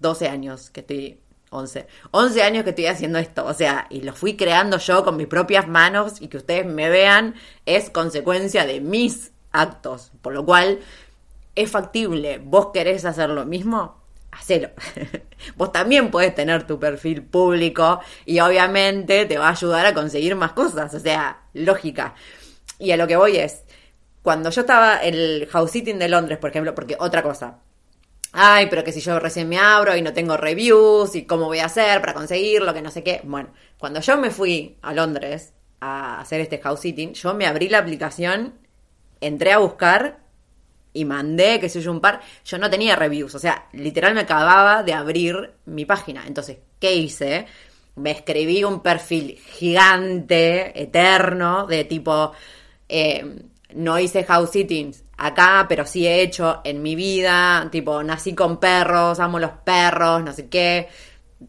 12 0.00 0.28
años 0.28 0.70
que 0.70 0.80
estoy 0.80 1.20
11. 1.54 1.86
11 2.10 2.42
años 2.42 2.64
que 2.64 2.70
estoy 2.70 2.86
haciendo 2.86 3.18
esto, 3.18 3.46
o 3.46 3.54
sea, 3.54 3.86
y 3.88 4.00
lo 4.00 4.12
fui 4.12 4.36
creando 4.36 4.78
yo 4.78 5.04
con 5.04 5.16
mis 5.16 5.28
propias 5.28 5.68
manos 5.68 6.20
y 6.20 6.28
que 6.28 6.38
ustedes 6.38 6.66
me 6.66 6.90
vean 6.90 7.34
es 7.64 7.90
consecuencia 7.90 8.66
de 8.66 8.80
mis 8.80 9.32
actos, 9.52 10.10
por 10.20 10.34
lo 10.34 10.44
cual 10.44 10.80
es 11.54 11.70
factible. 11.70 12.38
¿Vos 12.38 12.70
querés 12.74 13.04
hacer 13.04 13.30
lo 13.30 13.46
mismo? 13.46 14.03
Hacelo. 14.34 14.70
Vos 15.56 15.72
también 15.72 16.10
puedes 16.10 16.34
tener 16.34 16.66
tu 16.66 16.78
perfil 16.78 17.22
público 17.22 18.00
y 18.26 18.40
obviamente 18.40 19.26
te 19.26 19.38
va 19.38 19.48
a 19.48 19.52
ayudar 19.52 19.86
a 19.86 19.94
conseguir 19.94 20.34
más 20.34 20.52
cosas, 20.52 20.92
o 20.92 21.00
sea, 21.00 21.42
lógica. 21.52 22.14
Y 22.78 22.90
a 22.90 22.96
lo 22.96 23.06
que 23.06 23.16
voy 23.16 23.36
es, 23.36 23.62
cuando 24.22 24.50
yo 24.50 24.62
estaba 24.62 25.02
en 25.02 25.14
el 25.14 25.48
house 25.50 25.70
sitting 25.70 25.98
de 25.98 26.08
Londres, 26.08 26.38
por 26.38 26.50
ejemplo, 26.50 26.74
porque 26.74 26.96
otra 26.98 27.22
cosa, 27.22 27.60
ay, 28.32 28.66
pero 28.68 28.82
que 28.82 28.92
si 28.92 29.00
yo 29.00 29.20
recién 29.20 29.48
me 29.48 29.58
abro 29.58 29.96
y 29.96 30.02
no 30.02 30.12
tengo 30.12 30.36
reviews 30.36 31.14
y 31.14 31.24
cómo 31.24 31.46
voy 31.46 31.60
a 31.60 31.66
hacer 31.66 32.00
para 32.00 32.14
conseguirlo, 32.14 32.74
que 32.74 32.82
no 32.82 32.90
sé 32.90 33.04
qué. 33.04 33.20
Bueno, 33.24 33.50
cuando 33.78 34.00
yo 34.00 34.16
me 34.16 34.30
fui 34.30 34.78
a 34.82 34.92
Londres 34.92 35.52
a 35.80 36.20
hacer 36.20 36.40
este 36.40 36.58
house 36.58 36.80
sitting, 36.80 37.12
yo 37.14 37.34
me 37.34 37.46
abrí 37.46 37.68
la 37.68 37.78
aplicación, 37.78 38.54
entré 39.20 39.52
a 39.52 39.58
buscar 39.58 40.23
y 40.94 41.04
mandé, 41.04 41.60
que 41.60 41.68
soy 41.68 41.82
yo 41.82 41.90
un 41.90 42.00
par, 42.00 42.20
yo 42.44 42.56
no 42.56 42.70
tenía 42.70 42.96
reviews, 42.96 43.34
o 43.34 43.38
sea, 43.38 43.66
literal 43.72 44.14
me 44.14 44.20
acababa 44.20 44.82
de 44.82 44.94
abrir 44.94 45.52
mi 45.66 45.84
página. 45.84 46.24
Entonces, 46.26 46.58
¿qué 46.78 46.94
hice? 46.94 47.46
Me 47.96 48.12
escribí 48.12 48.64
un 48.64 48.80
perfil 48.80 49.36
gigante, 49.36 50.80
eterno, 50.80 51.66
de 51.66 51.84
tipo, 51.84 52.32
eh, 52.88 53.42
no 53.74 53.98
hice 53.98 54.24
house 54.24 54.50
sittings 54.50 55.02
acá, 55.16 55.66
pero 55.68 55.84
sí 55.84 56.06
he 56.06 56.22
hecho 56.22 56.60
en 56.64 56.80
mi 56.82 56.94
vida, 56.94 57.68
tipo, 57.70 58.02
nací 58.02 58.34
con 58.34 58.58
perros, 58.58 59.20
amo 59.20 59.38
los 59.38 59.52
perros, 59.64 60.22
no 60.22 60.32
sé 60.32 60.48
qué, 60.48 60.88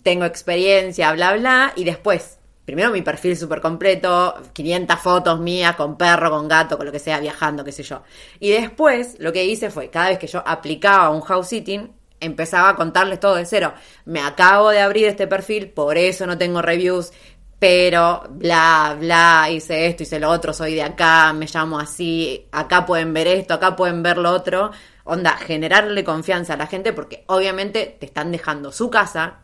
tengo 0.04 0.26
experiencia, 0.26 1.12
bla, 1.14 1.36
bla, 1.36 1.74
y 1.76 1.84
después, 1.84 2.40
primero 2.66 2.92
mi 2.92 3.02
perfil 3.02 3.38
súper 3.38 3.62
completo, 3.62 4.36
500 4.52 5.00
fotos 5.00 5.40
mías 5.40 5.76
con 5.76 5.98
perro, 5.98 6.32
con 6.32 6.48
gato, 6.48 6.78
con 6.78 6.86
lo 6.86 6.92
que 6.92 7.00
sea, 7.00 7.20
viajando, 7.20 7.64
qué 7.64 7.72
sé 7.72 7.84
yo. 7.84 8.02
Y 8.40 8.52
después 8.52 9.16
lo 9.20 9.32
que 9.32 9.46
hice 9.46 9.70
fue, 9.70 9.90
cada 9.90 10.10
vez 10.10 10.20
que 10.20 10.28
yo 10.28 10.44
aplicaba 10.46 11.12
un 11.12 11.22
house 11.22 11.48
sitting, 11.48 11.92
empezaba 12.20 12.70
a 12.70 12.76
contarles 12.76 13.20
todo 13.20 13.36
de 13.36 13.46
cero. 13.46 13.74
Me 14.06 14.22
acabo 14.22 14.70
de 14.70 14.82
abrir 14.82 15.06
este 15.06 15.28
perfil, 15.28 15.70
por 15.70 15.98
eso 15.98 16.26
no 16.26 16.38
tengo 16.38 16.62
reviews, 16.62 17.12
pero 17.60 18.24
bla, 18.30 18.98
bla, 19.00 19.48
hice 19.50 19.88
esto, 19.88 20.04
hice 20.04 20.20
lo 20.20 20.30
otro, 20.30 20.54
soy 20.54 20.76
de 20.76 20.84
acá, 20.84 21.34
me 21.34 21.46
llamo 21.46 21.80
así, 21.80 22.48
acá 22.52 22.86
pueden 22.86 23.14
ver 23.14 23.28
esto, 23.28 23.54
acá 23.54 23.76
pueden 23.76 24.04
ver 24.04 24.18
lo 24.18 24.32
otro. 24.32 24.72
Onda, 25.04 25.38
generarle 25.38 26.04
confianza 26.04 26.56
a 26.56 26.58
la 26.58 26.68
gente 26.68 26.92
porque 26.92 27.24
obviamente 27.28 27.96
te 28.00 28.08
están 28.08 28.32
dejando 28.32 28.72
su 28.72 28.90
casa 28.90 29.42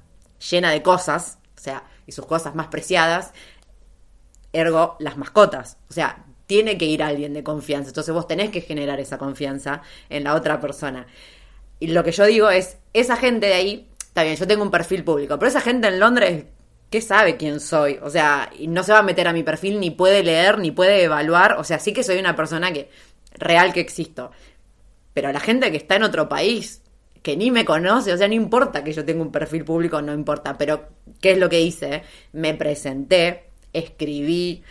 llena 0.50 0.72
de 0.72 0.82
cosas, 0.82 1.38
o 1.62 1.64
sea, 1.64 1.84
y 2.08 2.12
sus 2.12 2.26
cosas 2.26 2.56
más 2.56 2.68
preciadas, 2.68 3.34
ergo 4.52 4.96
las 5.00 5.16
mascotas. 5.16 5.78
O 5.92 5.94
sea, 5.94 6.26
tiene 6.48 6.76
que 6.76 6.86
ir 6.86 7.04
alguien 7.04 7.34
de 7.36 7.44
confianza. 7.44 7.90
Entonces 7.90 8.12
vos 8.14 8.28
tenés 8.28 8.50
que 8.50 8.62
generar 8.62 9.00
esa 9.00 9.20
confianza 9.20 9.84
en 10.10 10.24
la 10.24 10.34
otra 10.34 10.60
persona. 10.60 11.06
Y 11.80 11.88
lo 11.88 12.04
que 12.04 12.12
yo 12.12 12.26
digo 12.26 12.50
es, 12.50 12.78
esa 12.94 13.16
gente 13.16 13.46
de 13.46 13.54
ahí, 13.54 13.88
está 14.00 14.24
bien, 14.24 14.36
yo 14.36 14.48
tengo 14.48 14.64
un 14.64 14.72
perfil 14.72 15.04
público, 15.04 15.38
pero 15.38 15.50
esa 15.50 15.62
gente 15.62 15.88
en 15.88 16.00
Londres 16.00 16.46
¿qué 16.90 17.00
sabe 17.00 17.38
quién 17.38 17.60
soy? 17.60 18.00
O 18.02 18.10
sea, 18.10 18.52
no 18.68 18.84
se 18.84 18.92
va 18.92 19.00
a 19.00 19.04
meter 19.04 19.28
a 19.28 19.34
mi 19.34 19.44
perfil, 19.44 19.80
ni 19.80 19.92
puede 19.92 20.24
leer, 20.24 20.58
ni 20.58 20.72
puede 20.72 21.04
evaluar. 21.04 21.54
O 21.60 21.64
sea, 21.64 21.78
sí 21.78 21.94
que 21.94 22.04
soy 22.04 22.18
una 22.18 22.36
persona 22.36 22.74
que 22.74 22.90
real 23.34 23.72
que 23.72 23.80
existo. 23.80 24.32
Pero 25.14 25.32
la 25.32 25.40
gente 25.40 25.72
que 25.72 25.78
está 25.78 25.96
en 25.96 26.04
otro 26.04 26.28
país, 26.28 26.81
que 27.22 27.38
ni 27.38 27.52
me 27.52 27.66
conoce, 27.66 28.14
o 28.14 28.18
sea, 28.18 28.28
no 28.28 28.34
importa 28.34 28.84
que 28.84 28.94
yo 28.94 29.06
tenga 29.06 29.22
un 29.22 29.32
perfil 29.32 29.64
público, 29.64 30.02
no 30.02 30.14
importa, 30.14 30.58
pero 30.58 30.90
¿qué 31.20 31.32
es 31.34 31.38
lo 31.38 31.50
que 31.50 31.62
hice? 31.62 32.04
Me 32.34 32.54
presenté, 32.54 33.50
escribí, 33.74 34.64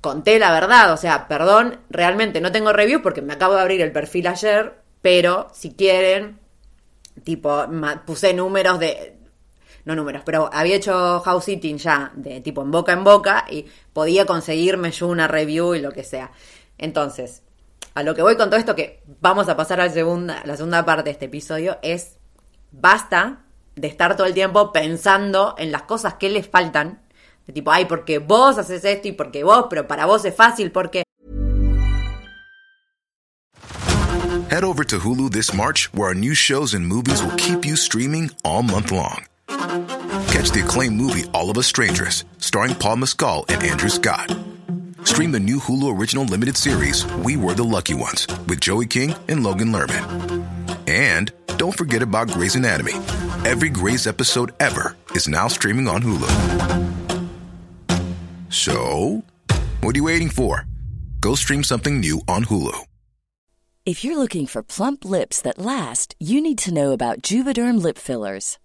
conté 0.00 0.38
la 0.38 0.52
verdad, 0.52 0.92
o 0.92 0.96
sea, 0.96 1.28
perdón, 1.28 1.80
realmente 1.90 2.40
no 2.40 2.50
tengo 2.52 2.72
review 2.72 3.02
porque 3.02 3.22
me 3.22 3.34
acabo 3.34 3.54
de 3.54 3.60
abrir 3.60 3.80
el 3.82 3.92
perfil 3.92 4.26
ayer, 4.26 4.74
pero 5.02 5.48
si 5.52 5.72
quieren, 5.72 6.38
tipo, 7.24 7.66
puse 8.06 8.32
números 8.32 8.78
de, 8.78 9.16
no 9.84 9.94
números, 9.94 10.22
pero 10.24 10.48
había 10.52 10.76
hecho 10.76 11.20
house 11.20 11.44
sitting 11.44 11.78
ya 11.78 12.12
de 12.14 12.40
tipo 12.40 12.62
en 12.62 12.70
boca 12.70 12.92
en 12.92 13.04
boca 13.04 13.44
y 13.50 13.66
podía 13.92 14.26
conseguirme 14.26 14.92
yo 14.92 15.08
una 15.08 15.28
review 15.28 15.74
y 15.74 15.80
lo 15.80 15.92
que 15.92 16.04
sea. 16.04 16.30
Entonces, 16.78 17.42
a 17.94 18.02
lo 18.02 18.14
que 18.14 18.22
voy 18.22 18.36
con 18.36 18.48
todo 18.48 18.58
esto, 18.58 18.74
que 18.74 19.02
vamos 19.20 19.48
a 19.48 19.56
pasar 19.56 19.80
a 19.80 19.86
la 19.86 19.92
segunda, 19.92 20.42
la 20.44 20.56
segunda 20.56 20.84
parte 20.84 21.04
de 21.04 21.10
este 21.10 21.26
episodio, 21.26 21.78
es 21.82 22.18
basta 22.70 23.44
de 23.76 23.88
estar 23.88 24.16
todo 24.16 24.26
el 24.26 24.34
tiempo 24.34 24.72
pensando 24.72 25.54
en 25.58 25.72
las 25.72 25.82
cosas 25.82 26.14
que 26.14 26.30
les 26.30 26.48
faltan. 26.48 27.02
De 27.46 27.52
tipo, 27.52 27.70
ay, 27.70 27.86
porque 27.86 28.18
vos 28.18 28.58
haces 28.58 28.84
esto 28.84 29.08
y 29.08 29.12
porque 29.12 29.44
vos, 29.44 29.66
pero 29.68 29.86
para 29.86 30.06
vos 30.06 30.24
es 30.24 30.34
fácil 30.34 30.70
porque... 30.70 31.02
Head 34.50 34.64
over 34.64 34.84
to 34.84 34.98
Hulu 34.98 35.30
this 35.30 35.54
March, 35.54 35.88
where 35.94 36.08
our 36.08 36.14
new 36.14 36.34
shows 36.34 36.74
and 36.74 36.86
movies 36.86 37.22
will 37.22 37.34
keep 37.36 37.64
you 37.64 37.74
streaming 37.74 38.30
all 38.44 38.62
month 38.62 38.92
long. 38.92 39.24
Catch 40.28 40.50
the 40.52 40.60
acclaimed 40.62 40.96
movie 40.96 41.24
All 41.32 41.50
of 41.50 41.56
Us 41.56 41.66
Strangers, 41.66 42.26
starring 42.38 42.74
Paul 42.74 42.96
Mescal 42.96 43.46
and 43.48 43.62
Andrew 43.62 43.88
Scott. 43.88 44.30
Stream 45.04 45.30
the 45.32 45.40
new 45.40 45.58
Hulu 45.58 45.98
original 45.98 46.24
limited 46.24 46.56
series 46.56 47.06
We 47.24 47.36
Were 47.36 47.54
the 47.54 47.64
Lucky 47.64 47.94
Ones 47.94 48.26
with 48.48 48.60
Joey 48.60 48.86
King 48.86 49.14
and 49.28 49.42
Logan 49.44 49.68
Lerman. 49.72 50.46
And 50.88 51.30
don't 51.58 51.76
forget 51.76 52.02
about 52.02 52.28
Grey's 52.28 52.56
Anatomy. 52.56 52.94
Every 53.44 53.68
Grey's 53.68 54.06
episode 54.06 54.52
ever 54.60 54.96
is 55.10 55.28
now 55.28 55.48
streaming 55.48 55.88
on 55.88 56.02
Hulu. 56.02 56.30
So, 58.50 59.22
what 59.80 59.94
are 59.94 59.98
you 59.98 60.04
waiting 60.04 60.28
for? 60.30 60.66
Go 61.20 61.34
stream 61.34 61.62
something 61.64 62.00
new 62.00 62.20
on 62.26 62.44
Hulu. 62.44 62.78
If 63.84 64.04
you're 64.04 64.18
looking 64.18 64.46
for 64.46 64.62
plump 64.62 65.04
lips 65.04 65.40
that 65.42 65.58
last, 65.58 66.14
you 66.20 66.40
need 66.40 66.58
to 66.58 66.72
know 66.74 66.92
about 66.92 67.22
Juvederm 67.22 67.82
lip 67.82 67.98
fillers. 67.98 68.58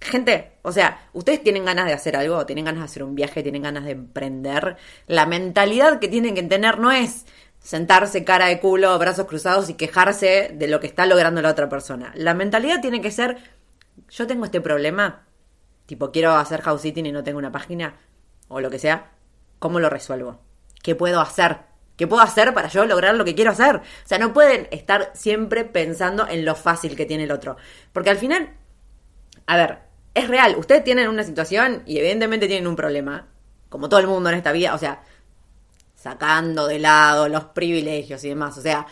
Gente, 0.00 0.52
o 0.62 0.72
sea, 0.72 1.08
ustedes 1.12 1.42
tienen 1.42 1.64
ganas 1.64 1.86
de 1.86 1.92
hacer 1.92 2.16
algo, 2.16 2.46
tienen 2.46 2.64
ganas 2.64 2.80
de 2.80 2.84
hacer 2.86 3.02
un 3.02 3.14
viaje, 3.14 3.42
tienen 3.42 3.62
ganas 3.62 3.84
de 3.84 3.90
emprender. 3.90 4.76
La 5.06 5.26
mentalidad 5.26 5.98
que 5.98 6.08
tienen 6.08 6.34
que 6.34 6.42
tener 6.42 6.78
no 6.78 6.90
es 6.90 7.26
sentarse 7.58 8.24
cara 8.24 8.46
de 8.46 8.60
culo, 8.60 8.98
brazos 8.98 9.26
cruzados 9.26 9.68
y 9.68 9.74
quejarse 9.74 10.54
de 10.54 10.68
lo 10.68 10.80
que 10.80 10.86
está 10.86 11.04
logrando 11.04 11.42
la 11.42 11.50
otra 11.50 11.68
persona. 11.68 12.12
La 12.14 12.32
mentalidad 12.34 12.80
tiene 12.80 13.02
que 13.02 13.10
ser, 13.10 13.36
yo 14.08 14.26
tengo 14.26 14.46
este 14.46 14.62
problema, 14.62 15.26
tipo 15.84 16.10
quiero 16.10 16.32
hacer 16.32 16.62
house 16.62 16.80
sitting 16.80 17.06
y 17.06 17.12
no 17.12 17.22
tengo 17.22 17.38
una 17.38 17.52
página, 17.52 17.96
o 18.48 18.60
lo 18.60 18.70
que 18.70 18.78
sea, 18.78 19.12
¿cómo 19.58 19.80
lo 19.80 19.90
resuelvo? 19.90 20.40
¿Qué 20.82 20.94
puedo 20.94 21.20
hacer? 21.20 21.58
¿Qué 21.96 22.06
puedo 22.06 22.22
hacer 22.22 22.54
para 22.54 22.68
yo 22.68 22.86
lograr 22.86 23.14
lo 23.14 23.26
que 23.26 23.34
quiero 23.34 23.50
hacer? 23.50 23.76
O 23.76 23.82
sea, 24.06 24.16
no 24.16 24.32
pueden 24.32 24.68
estar 24.70 25.10
siempre 25.14 25.66
pensando 25.66 26.26
en 26.26 26.46
lo 26.46 26.54
fácil 26.54 26.96
que 26.96 27.04
tiene 27.04 27.24
el 27.24 27.30
otro. 27.30 27.58
Porque 27.92 28.08
al 28.08 28.16
final, 28.16 28.54
a 29.46 29.56
ver, 29.58 29.89
es 30.14 30.28
real, 30.28 30.56
ustedes 30.58 30.84
tienen 30.84 31.08
una 31.08 31.22
situación 31.22 31.82
y 31.86 31.98
evidentemente 31.98 32.46
tienen 32.46 32.66
un 32.66 32.76
problema, 32.76 33.28
como 33.68 33.88
todo 33.88 34.00
el 34.00 34.06
mundo 34.06 34.30
en 34.30 34.36
esta 34.36 34.52
vida, 34.52 34.74
o 34.74 34.78
sea, 34.78 35.02
sacando 35.94 36.66
de 36.66 36.78
lado 36.78 37.28
los 37.28 37.44
privilegios 37.44 38.24
y 38.24 38.30
demás, 38.30 38.56
o 38.58 38.62
sea, 38.62 38.86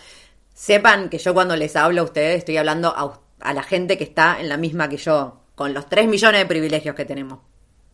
sepan 0.54 1.08
que 1.08 1.18
yo 1.18 1.34
cuando 1.34 1.56
les 1.56 1.74
hablo 1.76 2.02
a 2.02 2.04
ustedes 2.04 2.38
estoy 2.38 2.56
hablando 2.56 2.94
a, 2.94 3.52
la 3.52 3.62
gente 3.62 3.96
que 3.96 4.04
está 4.04 4.40
en 4.40 4.48
la 4.48 4.56
misma 4.56 4.88
que 4.88 4.96
yo, 4.96 5.40
con 5.54 5.72
los 5.74 5.88
3 5.88 6.08
millones 6.08 6.40
de 6.40 6.46
privilegios 6.46 6.94
que 6.94 7.04
tenemos. 7.04 7.40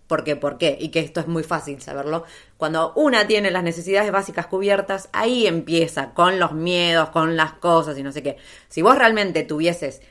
¿Por 0.07 0.23
qué? 0.23 0.37
¿Por 0.37 0.59
qué? 0.59 0.76
Y 0.78 0.88
que 0.88 1.00
esto 1.00 1.21
es 1.21 1.26
muy 1.26 1.43
fácil 1.43 1.81
saberlo. 1.81 2.25
Cuando 2.59 2.93
una 2.95 3.26
tiene 3.26 3.50
las 3.50 3.62
necesidades 3.62 4.12
básicas 4.12 4.47
cubiertas, 4.47 5.09
ahí 5.12 5.47
empieza 5.47 6.12
con 6.12 6.38
los 6.38 6.52
miedos, 6.52 7.09
con 7.09 7.37
las 7.37 7.54
cosas 7.54 7.97
y 7.97 8.02
no 8.02 8.12
sé 8.12 8.23
qué. 8.23 8.37
Si 8.69 8.83
vos 8.83 8.99
realmente 8.99 9.45
tuvieses 9.45 10.02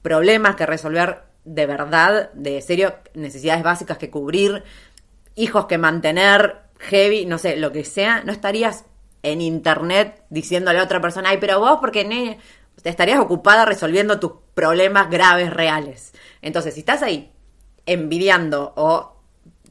problemas 0.00 0.56
que 0.56 0.64
resolver 0.64 1.31
de 1.44 1.66
verdad, 1.66 2.32
de 2.32 2.60
serio, 2.62 2.94
necesidades 3.14 3.62
básicas 3.62 3.98
que 3.98 4.10
cubrir, 4.10 4.62
hijos 5.34 5.66
que 5.66 5.78
mantener, 5.78 6.60
heavy, 6.78 7.26
no 7.26 7.38
sé, 7.38 7.56
lo 7.56 7.72
que 7.72 7.84
sea, 7.84 8.22
no 8.24 8.32
estarías 8.32 8.84
en 9.22 9.40
internet 9.40 10.24
diciéndole 10.30 10.80
a 10.80 10.84
otra 10.84 11.00
persona, 11.00 11.30
ay, 11.30 11.38
pero 11.40 11.60
vos, 11.60 11.78
porque 11.80 12.04
ne 12.04 12.38
te 12.82 12.88
estarías 12.88 13.20
ocupada 13.20 13.64
resolviendo 13.64 14.18
tus 14.18 14.32
problemas 14.54 15.08
graves, 15.08 15.52
reales. 15.52 16.12
Entonces, 16.40 16.74
si 16.74 16.80
estás 16.80 17.02
ahí 17.02 17.30
envidiando 17.86 18.72
o 18.76 19.12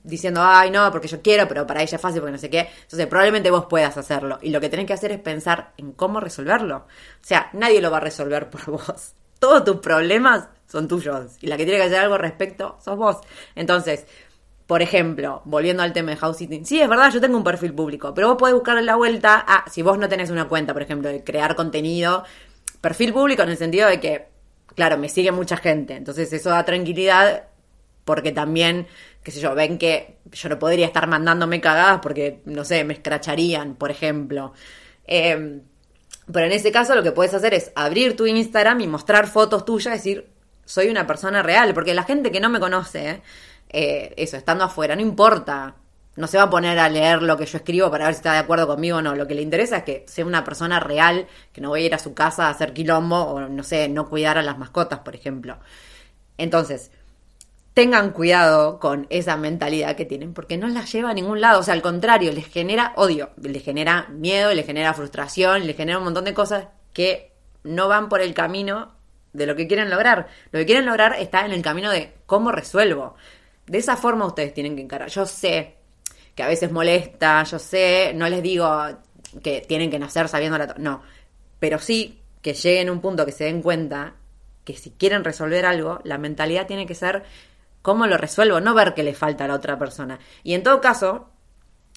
diciendo, 0.03 0.41
ay, 0.43 0.71
no, 0.71 0.89
porque 0.91 1.07
yo 1.07 1.21
quiero, 1.21 1.47
pero 1.47 1.67
para 1.67 1.81
ella 1.81 1.95
es 1.95 2.01
fácil, 2.01 2.21
porque 2.21 2.31
no 2.31 2.37
sé 2.37 2.49
qué, 2.49 2.69
entonces 2.83 3.07
probablemente 3.07 3.51
vos 3.51 3.65
puedas 3.65 3.97
hacerlo. 3.97 4.39
Y 4.41 4.49
lo 4.49 4.61
que 4.61 4.69
tenés 4.69 4.85
que 4.85 4.93
hacer 4.93 5.11
es 5.11 5.19
pensar 5.19 5.73
en 5.77 5.91
cómo 5.91 6.19
resolverlo. 6.19 6.77
O 6.77 6.87
sea, 7.23 7.49
nadie 7.53 7.81
lo 7.81 7.91
va 7.91 7.97
a 7.97 8.01
resolver 8.01 8.49
por 8.49 8.65
vos. 8.71 9.13
Todos 9.41 9.63
tus 9.63 9.77
problemas 9.77 10.49
son 10.67 10.87
tuyos. 10.87 11.37
Y 11.41 11.47
la 11.47 11.57
que 11.57 11.65
tiene 11.65 11.79
que 11.79 11.87
hacer 11.87 11.97
algo 11.97 12.13
al 12.13 12.19
respecto 12.19 12.77
sos 12.79 12.95
vos. 12.95 13.17
Entonces, 13.55 14.05
por 14.67 14.83
ejemplo, 14.83 15.41
volviendo 15.45 15.81
al 15.81 15.93
tema 15.93 16.11
de 16.11 16.17
house 16.17 16.37
sitting, 16.37 16.63
sí, 16.63 16.79
es 16.79 16.87
verdad, 16.87 17.11
yo 17.11 17.19
tengo 17.19 17.37
un 17.37 17.43
perfil 17.43 17.73
público, 17.73 18.13
pero 18.13 18.27
vos 18.27 18.37
podés 18.37 18.53
buscarle 18.53 18.83
la 18.83 18.95
vuelta 18.97 19.43
a, 19.47 19.67
si 19.67 19.81
vos 19.81 19.97
no 19.97 20.07
tenés 20.07 20.29
una 20.29 20.47
cuenta, 20.47 20.73
por 20.73 20.83
ejemplo, 20.83 21.09
de 21.09 21.23
crear 21.23 21.55
contenido, 21.55 22.23
perfil 22.81 23.13
público 23.13 23.41
en 23.41 23.49
el 23.49 23.57
sentido 23.57 23.89
de 23.89 23.99
que, 23.99 24.27
claro, 24.75 24.99
me 24.99 25.09
sigue 25.09 25.31
mucha 25.31 25.57
gente, 25.57 25.95
entonces 25.95 26.31
eso 26.31 26.51
da 26.51 26.63
tranquilidad 26.63 27.47
porque 28.05 28.31
también, 28.31 28.85
qué 29.23 29.31
sé 29.31 29.39
yo, 29.39 29.55
ven 29.55 29.79
que 29.79 30.19
yo 30.31 30.49
no 30.49 30.59
podría 30.59 30.85
estar 30.85 31.07
mandándome 31.07 31.59
cagadas 31.61 31.99
porque, 31.99 32.41
no 32.45 32.63
sé, 32.63 32.83
me 32.83 32.93
escracharían, 32.93 33.73
por 33.73 33.89
ejemplo. 33.89 34.53
Eh, 35.05 35.61
pero 36.31 36.45
en 36.45 36.51
ese 36.51 36.71
caso 36.71 36.95
lo 36.95 37.03
que 37.03 37.11
puedes 37.11 37.33
hacer 37.33 37.53
es 37.53 37.71
abrir 37.75 38.15
tu 38.15 38.25
Instagram 38.25 38.81
y 38.81 38.87
mostrar 38.87 39.27
fotos 39.27 39.65
tuyas, 39.65 39.93
decir, 39.93 40.29
soy 40.65 40.89
una 40.89 41.07
persona 41.07 41.43
real, 41.43 41.73
porque 41.73 41.93
la 41.93 42.03
gente 42.03 42.31
que 42.31 42.39
no 42.39 42.49
me 42.49 42.59
conoce, 42.59 43.21
eh, 43.69 44.13
eso, 44.17 44.37
estando 44.37 44.63
afuera, 44.63 44.95
no 44.95 45.01
importa 45.01 45.75
no 46.15 46.27
se 46.27 46.37
va 46.37 46.43
a 46.43 46.49
poner 46.49 46.77
a 46.77 46.89
leer 46.89 47.21
lo 47.21 47.37
que 47.37 47.45
yo 47.45 47.57
escribo 47.57 47.89
para 47.89 48.05
ver 48.05 48.13
si 48.13 48.19
está 48.19 48.33
de 48.33 48.39
acuerdo 48.39 48.67
conmigo 48.67 48.97
o 48.97 49.01
no. 49.01 49.15
Lo 49.15 49.27
que 49.27 49.35
le 49.35 49.41
interesa 49.41 49.77
es 49.77 49.83
que 49.83 50.05
sea 50.07 50.25
una 50.25 50.43
persona 50.43 50.79
real, 50.79 51.27
que 51.53 51.61
no 51.61 51.69
voy 51.69 51.83
a 51.83 51.85
ir 51.85 51.95
a 51.95 51.99
su 51.99 52.13
casa 52.13 52.47
a 52.47 52.49
hacer 52.49 52.73
quilombo 52.73 53.17
o, 53.17 53.39
no 53.41 53.63
sé, 53.63 53.87
no 53.87 54.09
cuidar 54.09 54.37
a 54.37 54.41
las 54.41 54.57
mascotas, 54.57 54.99
por 54.99 55.15
ejemplo. 55.15 55.57
Entonces, 56.37 56.91
tengan 57.73 58.11
cuidado 58.11 58.79
con 58.79 59.07
esa 59.09 59.37
mentalidad 59.37 59.95
que 59.95 60.05
tienen, 60.05 60.33
porque 60.33 60.57
no 60.57 60.67
las 60.67 60.91
lleva 60.91 61.11
a 61.11 61.13
ningún 61.13 61.41
lado. 61.41 61.59
O 61.59 61.63
sea, 61.63 61.73
al 61.73 61.81
contrario, 61.81 62.31
les 62.33 62.47
genera 62.47 62.93
odio, 62.95 63.31
les 63.41 63.63
genera 63.63 64.07
miedo, 64.09 64.53
les 64.53 64.65
genera 64.65 64.93
frustración, 64.93 65.65
les 65.65 65.77
genera 65.77 65.97
un 65.97 66.03
montón 66.03 66.25
de 66.25 66.33
cosas 66.33 66.67
que 66.93 67.31
no 67.63 67.87
van 67.87 68.09
por 68.09 68.21
el 68.21 68.33
camino 68.33 68.95
de 69.33 69.45
lo 69.45 69.55
que 69.55 69.67
quieren 69.67 69.89
lograr. 69.89 70.27
Lo 70.51 70.59
que 70.59 70.65
quieren 70.65 70.85
lograr 70.85 71.15
está 71.17 71.45
en 71.45 71.51
el 71.51 71.61
camino 71.61 71.89
de 71.91 72.13
cómo 72.25 72.51
resuelvo. 72.51 73.15
De 73.65 73.77
esa 73.77 73.95
forma 73.95 74.25
ustedes 74.25 74.53
tienen 74.53 74.75
que 74.75 74.81
encarar. 74.81 75.09
Yo 75.09 75.25
sé 75.25 75.75
que 76.35 76.43
a 76.43 76.47
veces 76.47 76.71
molesta, 76.71 77.43
yo 77.43 77.59
sé, 77.59 78.11
no 78.13 78.27
les 78.27 78.41
digo 78.41 78.69
que 79.41 79.61
tienen 79.61 79.89
que 79.89 79.99
nacer 79.99 80.27
sabiendo 80.27 80.57
la... 80.57 80.75
No, 80.77 81.01
pero 81.59 81.79
sí 81.79 82.19
que 82.41 82.53
lleguen 82.53 82.89
a 82.89 82.91
un 82.91 82.99
punto 82.99 83.25
que 83.25 83.31
se 83.31 83.45
den 83.45 83.61
cuenta 83.61 84.15
que 84.65 84.75
si 84.75 84.91
quieren 84.91 85.23
resolver 85.23 85.65
algo, 85.65 86.01
la 86.03 86.17
mentalidad 86.17 86.67
tiene 86.67 86.85
que 86.85 86.95
ser 86.95 87.23
cómo 87.81 88.07
lo 88.07 88.17
resuelvo, 88.17 88.59
no 88.59 88.73
ver 88.73 88.93
que 88.93 89.03
le 89.03 89.13
falta 89.13 89.45
a 89.45 89.47
la 89.47 89.55
otra 89.55 89.77
persona. 89.77 90.19
Y 90.43 90.53
en 90.53 90.63
todo 90.63 90.81
caso, 90.81 91.29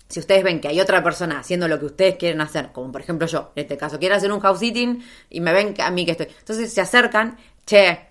si 0.08 0.20
ustedes 0.20 0.44
ven 0.44 0.60
que 0.60 0.68
hay 0.68 0.80
otra 0.80 1.02
persona 1.02 1.38
haciendo 1.38 1.68
lo 1.68 1.78
que 1.78 1.86
ustedes 1.86 2.16
quieren 2.16 2.40
hacer, 2.40 2.72
como 2.72 2.92
por 2.92 3.00
ejemplo 3.00 3.26
yo, 3.26 3.52
en 3.56 3.62
este 3.62 3.76
caso, 3.76 3.98
quiero 3.98 4.14
hacer 4.14 4.32
un 4.32 4.40
house 4.40 4.60
sitting 4.60 5.04
y 5.30 5.40
me 5.40 5.52
ven 5.52 5.74
a 5.80 5.90
mí 5.90 6.04
que 6.04 6.12
estoy. 6.12 6.28
Entonces 6.38 6.72
se 6.72 6.80
acercan, 6.80 7.36
che, 7.66 8.08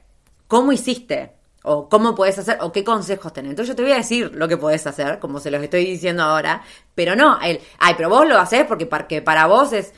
¿cómo 0.48 0.72
hiciste? 0.72 1.34
o 1.63 1.88
cómo 1.89 2.13
puedes 2.13 2.38
hacer, 2.38 2.58
o 2.62 2.72
qué 2.72 2.84
consejos 2.84 3.34
tenés. 3.34 3.51
Entonces 3.51 3.70
yo 3.70 3.75
te 3.75 3.84
voy 3.84 3.94
a 3.94 3.98
decir 3.98 4.32
lo 4.36 4.48
que 4.48 4.58
podés 4.58 4.86
hacer, 4.86 5.20
como 5.20 5.39
se 5.39 5.50
los 5.50 5.63
estoy 5.63 5.86
diciendo 5.86 6.22
ahora, 6.24 6.62
pero 6.94 7.15
no, 7.15 7.39
el, 7.42 7.60
ay, 7.80 7.94
pero 7.96 8.10
vos 8.10 8.27
lo 8.27 8.38
haces 8.38 8.65
porque 8.65 8.86
para, 8.86 9.08
para 9.24 9.48
vos 9.48 9.74
es... 9.74 9.94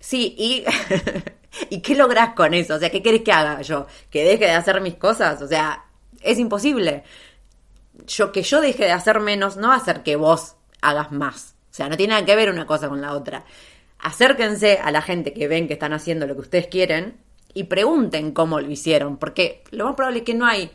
Sí, 0.00 0.34
y... 0.36 0.64
¿Y 1.68 1.82
qué 1.82 1.96
lográs 1.96 2.34
con 2.34 2.54
eso? 2.54 2.76
O 2.76 2.78
sea, 2.78 2.90
¿qué 2.90 3.02
querés 3.02 3.22
que 3.22 3.32
haga 3.32 3.60
yo? 3.62 3.86
¿Que 4.08 4.24
deje 4.24 4.44
de 4.44 4.52
hacer 4.52 4.80
mis 4.80 4.94
cosas? 4.94 5.42
O 5.42 5.48
sea, 5.48 5.84
es 6.20 6.38
imposible. 6.38 7.04
Yo, 8.06 8.32
que 8.32 8.42
yo 8.42 8.60
deje 8.60 8.84
de 8.84 8.92
hacer 8.92 9.20
menos 9.20 9.56
no 9.56 9.68
va 9.68 9.74
a 9.74 9.78
hacer 9.78 10.02
que 10.02 10.16
vos 10.16 10.56
hagas 10.80 11.12
más. 11.12 11.54
O 11.70 11.74
sea, 11.74 11.88
no 11.88 11.96
tiene 11.96 12.14
nada 12.14 12.26
que 12.26 12.36
ver 12.36 12.50
una 12.50 12.66
cosa 12.66 12.88
con 12.88 13.00
la 13.00 13.12
otra. 13.12 13.44
Acérquense 13.98 14.78
a 14.78 14.90
la 14.90 15.02
gente 15.02 15.32
que 15.32 15.46
ven 15.46 15.66
que 15.66 15.74
están 15.74 15.92
haciendo 15.92 16.26
lo 16.26 16.34
que 16.34 16.40
ustedes 16.40 16.66
quieren 16.68 17.18
y 17.54 17.64
pregunten 17.64 18.32
cómo 18.32 18.60
lo 18.60 18.70
hicieron, 18.70 19.16
porque 19.16 19.62
lo 19.70 19.84
más 19.84 19.94
probable 19.94 20.20
es 20.20 20.24
que 20.24 20.34
no 20.34 20.46
hay, 20.46 20.70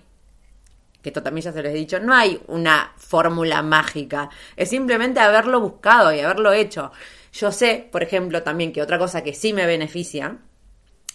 que 1.02 1.10
esto 1.10 1.24
también 1.24 1.44
ya 1.44 1.54
se 1.54 1.64
les 1.64 1.74
he 1.74 1.78
dicho, 1.78 2.00
no 2.00 2.14
hay 2.14 2.42
una 2.48 2.94
fórmula 2.98 3.62
mágica, 3.62 4.30
es 4.56 4.70
simplemente 4.70 5.20
haberlo 5.20 5.62
buscado 5.62 6.14
y 6.14 6.20
haberlo 6.20 6.54
hecho. 6.54 6.92
Yo 7.34 7.52
sé, 7.52 7.88
por 7.92 8.04
ejemplo, 8.04 8.44
también 8.44 8.72
que 8.72 8.82
otra 8.82 8.98
cosa 8.98 9.24
que 9.24 9.34
sí 9.34 9.54
me 9.54 9.66
beneficia, 9.66 10.38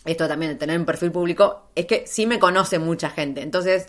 esto 0.05 0.29
también 0.29 0.53
de 0.53 0.59
tener 0.59 0.79
un 0.79 0.87
perfil 0.87 1.13
público, 1.13 1.71
es 1.75 1.87
que 1.87 2.07
sí 2.07 2.27
me 2.27 2.39
conoce 2.39 2.79
mucha 2.79 3.11
gente. 3.11 3.43
Entonces, 3.43 3.89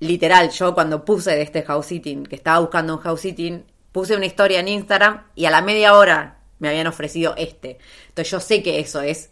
literal, 0.00 0.50
yo 0.50 0.74
cuando 0.74 1.04
puse 1.04 1.32
de 1.32 1.42
este 1.42 1.62
house 1.62 1.86
sitting, 1.86 2.24
que 2.24 2.36
estaba 2.36 2.58
buscando 2.60 2.94
un 2.94 3.00
house 3.00 3.20
sitting, 3.20 3.64
puse 3.92 4.16
una 4.16 4.26
historia 4.26 4.60
en 4.60 4.68
Instagram 4.68 5.26
y 5.34 5.44
a 5.46 5.50
la 5.50 5.62
media 5.62 5.96
hora 5.96 6.40
me 6.58 6.68
habían 6.68 6.86
ofrecido 6.86 7.34
este. 7.36 7.78
Entonces 8.08 8.30
yo 8.30 8.40
sé 8.40 8.62
que 8.62 8.80
eso 8.80 9.00
es 9.00 9.30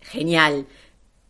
genial. 0.00 0.66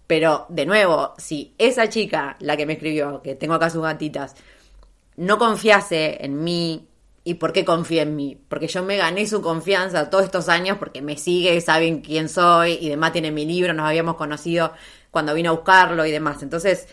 Pero, 0.07 0.47
de 0.49 0.65
nuevo, 0.65 1.15
si 1.19 1.55
esa 1.59 1.89
chica, 1.91 2.37
la 2.41 2.57
que 2.57 2.65
me 2.65 2.75
escribió, 2.75 3.21
que 3.21 3.35
tengo 3.35 3.55
acá 3.55 3.69
sus 3.69 3.83
gatitas, 3.83 4.35
no 5.17 5.37
confiase 5.37 6.25
en 6.25 6.43
mí, 6.43 6.89
¿y 7.25 7.35
por 7.35 7.53
qué 7.53 7.65
confía 7.67 8.03
en 8.03 8.17
mí? 8.17 8.41
Porque 8.49 8.69
yo 8.69 8.83
me 8.83 8.97
gané 8.97 9.27
su 9.27 9.43
confianza 9.43 10.09
todos 10.09 10.25
estos 10.25 10.49
años, 10.49 10.79
porque 10.79 11.03
me 11.03 11.19
sigue, 11.19 11.61
saben 11.61 12.01
quién 12.01 12.31
soy, 12.31 12.79
y 12.81 12.89
demás 12.89 13.13
tiene 13.13 13.31
mi 13.31 13.45
libro, 13.45 13.75
nos 13.75 13.87
habíamos 13.87 14.17
conocido 14.17 14.73
cuando 15.11 15.35
vino 15.35 15.51
a 15.51 15.53
buscarlo 15.53 16.07
y 16.07 16.11
demás. 16.11 16.43
Entonces, 16.43 16.89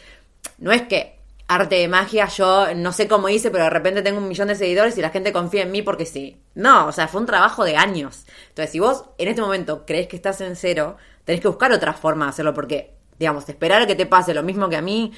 no 0.57 0.73
es 0.73 0.81
que 0.81 1.14
arte 1.47 1.75
de 1.75 1.87
magia, 1.87 2.27
yo 2.27 2.73
no 2.75 2.91
sé 2.91 3.07
cómo 3.07 3.29
hice, 3.29 3.51
pero 3.51 3.65
de 3.65 3.69
repente 3.69 4.01
tengo 4.01 4.17
un 4.17 4.27
millón 4.27 4.47
de 4.47 4.55
seguidores 4.55 4.97
y 4.97 5.01
la 5.01 5.11
gente 5.11 5.31
confía 5.31 5.63
en 5.63 5.71
mí 5.71 5.81
porque 5.81 6.05
sí. 6.05 6.41
No, 6.55 6.87
o 6.87 6.91
sea, 6.91 7.07
fue 7.07 7.21
un 7.21 7.27
trabajo 7.27 7.63
de 7.63 7.77
años. 7.77 8.25
Entonces, 8.49 8.71
si 8.71 8.79
vos 8.79 9.05
en 9.17 9.27
este 9.27 9.41
momento 9.41 9.85
crees 9.85 10.07
que 10.07 10.15
estás 10.15 10.41
en 10.41 10.55
cero, 10.55 10.97
tenés 11.23 11.41
que 11.41 11.47
buscar 11.47 11.71
otra 11.71 11.93
forma 11.93 12.25
de 12.25 12.29
hacerlo 12.29 12.53
porque, 12.53 12.95
digamos, 13.19 13.47
esperar 13.47 13.83
a 13.83 13.87
que 13.87 13.95
te 13.95 14.05
pase 14.05 14.33
lo 14.33 14.43
mismo 14.43 14.69
que 14.69 14.77
a 14.77 14.81
mí, 14.81 15.13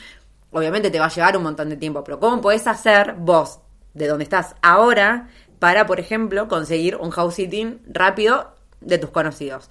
obviamente 0.51 0.91
te 0.91 0.99
va 0.99 1.05
a 1.05 1.09
llevar 1.09 1.37
un 1.37 1.43
montón 1.43 1.69
de 1.69 1.77
tiempo. 1.77 2.03
Pero 2.03 2.19
¿cómo 2.19 2.41
podés 2.41 2.67
hacer 2.67 3.15
vos, 3.17 3.59
de 3.93 4.07
donde 4.07 4.25
estás 4.25 4.55
ahora, 4.61 5.29
para, 5.59 5.85
por 5.85 5.99
ejemplo, 5.99 6.47
conseguir 6.47 6.97
un 6.97 7.11
house 7.11 7.35
sitting 7.35 7.81
rápido 7.87 8.53
de 8.81 8.97
tus 8.97 9.11
conocidos? 9.11 9.69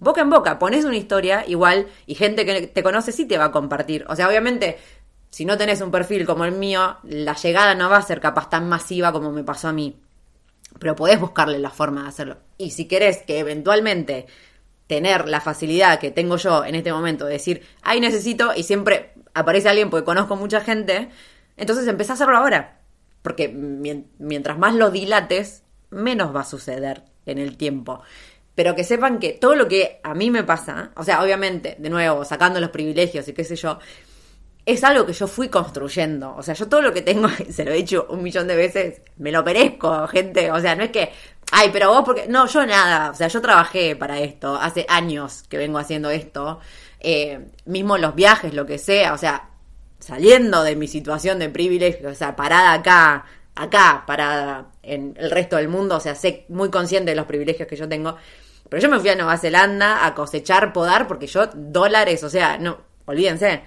Boca 0.00 0.20
en 0.20 0.30
boca, 0.30 0.60
pones 0.60 0.84
una 0.84 0.96
historia 0.96 1.44
igual 1.48 1.88
y 2.06 2.14
gente 2.14 2.46
que 2.46 2.68
te 2.68 2.82
conoce 2.84 3.10
sí 3.10 3.26
te 3.26 3.36
va 3.36 3.46
a 3.46 3.50
compartir. 3.50 4.06
O 4.08 4.14
sea, 4.14 4.28
obviamente 4.28 4.78
si 5.30 5.44
no 5.44 5.58
tenés 5.58 5.80
un 5.80 5.90
perfil 5.90 6.26
como 6.26 6.44
el 6.44 6.52
mío, 6.52 6.96
la 7.02 7.34
llegada 7.34 7.74
no 7.74 7.90
va 7.90 7.98
a 7.98 8.02
ser 8.02 8.20
capaz 8.20 8.48
tan 8.48 8.68
masiva 8.68 9.12
como 9.12 9.30
me 9.30 9.44
pasó 9.44 9.68
a 9.68 9.72
mí. 9.72 10.00
Pero 10.78 10.96
podés 10.96 11.20
buscarle 11.20 11.58
la 11.58 11.70
forma 11.70 12.02
de 12.02 12.08
hacerlo. 12.08 12.38
Y 12.56 12.70
si 12.70 12.86
querés 12.86 13.22
que 13.22 13.38
eventualmente 13.38 14.26
tener 14.86 15.28
la 15.28 15.40
facilidad 15.40 16.00
que 16.00 16.10
tengo 16.10 16.36
yo 16.36 16.64
en 16.64 16.74
este 16.74 16.92
momento 16.92 17.26
de 17.26 17.34
decir, 17.34 17.62
ay, 17.82 18.00
necesito, 18.00 18.52
y 18.56 18.62
siempre 18.62 19.12
aparece 19.34 19.68
alguien 19.68 19.90
porque 19.90 20.04
conozco 20.04 20.34
mucha 20.34 20.60
gente, 20.60 21.10
entonces 21.56 21.86
empecé 21.86 22.12
a 22.12 22.14
hacerlo 22.14 22.36
ahora. 22.38 22.80
Porque 23.22 23.48
mientras 23.48 24.58
más 24.58 24.74
lo 24.74 24.90
dilates, 24.90 25.62
menos 25.90 26.34
va 26.34 26.40
a 26.40 26.44
suceder 26.44 27.04
en 27.26 27.38
el 27.38 27.56
tiempo. 27.56 28.00
Pero 28.54 28.74
que 28.74 28.82
sepan 28.82 29.18
que 29.18 29.34
todo 29.34 29.54
lo 29.54 29.68
que 29.68 30.00
a 30.02 30.14
mí 30.14 30.30
me 30.30 30.42
pasa, 30.42 30.90
o 30.96 31.04
sea, 31.04 31.22
obviamente, 31.22 31.76
de 31.78 31.90
nuevo, 31.90 32.24
sacando 32.24 32.58
los 32.60 32.70
privilegios 32.70 33.28
y 33.28 33.32
qué 33.32 33.44
sé 33.44 33.56
yo, 33.56 33.78
es 34.68 34.84
algo 34.84 35.06
que 35.06 35.14
yo 35.14 35.26
fui 35.26 35.48
construyendo. 35.48 36.34
O 36.36 36.42
sea, 36.42 36.52
yo 36.52 36.68
todo 36.68 36.82
lo 36.82 36.92
que 36.92 37.00
tengo, 37.00 37.26
se 37.50 37.64
lo 37.64 37.70
he 37.70 37.76
dicho 37.76 38.06
un 38.10 38.22
millón 38.22 38.46
de 38.46 38.54
veces, 38.54 39.00
me 39.16 39.32
lo 39.32 39.42
perezco, 39.42 40.06
gente. 40.08 40.50
O 40.52 40.60
sea, 40.60 40.76
no 40.76 40.84
es 40.84 40.90
que, 40.90 41.10
ay, 41.52 41.70
pero 41.72 41.88
vos 41.88 42.02
porque... 42.04 42.26
No, 42.28 42.46
yo 42.46 42.66
nada. 42.66 43.10
O 43.10 43.14
sea, 43.14 43.28
yo 43.28 43.40
trabajé 43.40 43.96
para 43.96 44.20
esto. 44.20 44.56
Hace 44.56 44.84
años 44.90 45.44
que 45.48 45.56
vengo 45.56 45.78
haciendo 45.78 46.10
esto. 46.10 46.60
Eh, 47.00 47.46
mismo 47.64 47.96
los 47.96 48.14
viajes, 48.14 48.52
lo 48.52 48.66
que 48.66 48.76
sea. 48.76 49.14
O 49.14 49.18
sea, 49.18 49.48
saliendo 50.00 50.62
de 50.62 50.76
mi 50.76 50.86
situación 50.86 51.38
de 51.38 51.48
privilegio, 51.48 52.10
o 52.10 52.14
sea, 52.14 52.36
parada 52.36 52.74
acá, 52.74 53.24
acá, 53.54 54.04
parada 54.06 54.66
en 54.82 55.14
el 55.18 55.30
resto 55.30 55.56
del 55.56 55.68
mundo. 55.68 55.96
O 55.96 56.00
sea, 56.00 56.14
sé 56.14 56.44
muy 56.50 56.68
consciente 56.68 57.12
de 57.12 57.16
los 57.16 57.24
privilegios 57.24 57.66
que 57.66 57.76
yo 57.76 57.88
tengo. 57.88 58.16
Pero 58.68 58.82
yo 58.82 58.90
me 58.90 59.00
fui 59.00 59.08
a 59.08 59.14
Nueva 59.14 59.38
Zelanda 59.38 60.04
a 60.04 60.14
cosechar, 60.14 60.74
podar, 60.74 61.08
porque 61.08 61.26
yo, 61.26 61.46
dólares, 61.54 62.22
o 62.22 62.28
sea, 62.28 62.58
no, 62.58 62.78
olvídense 63.06 63.62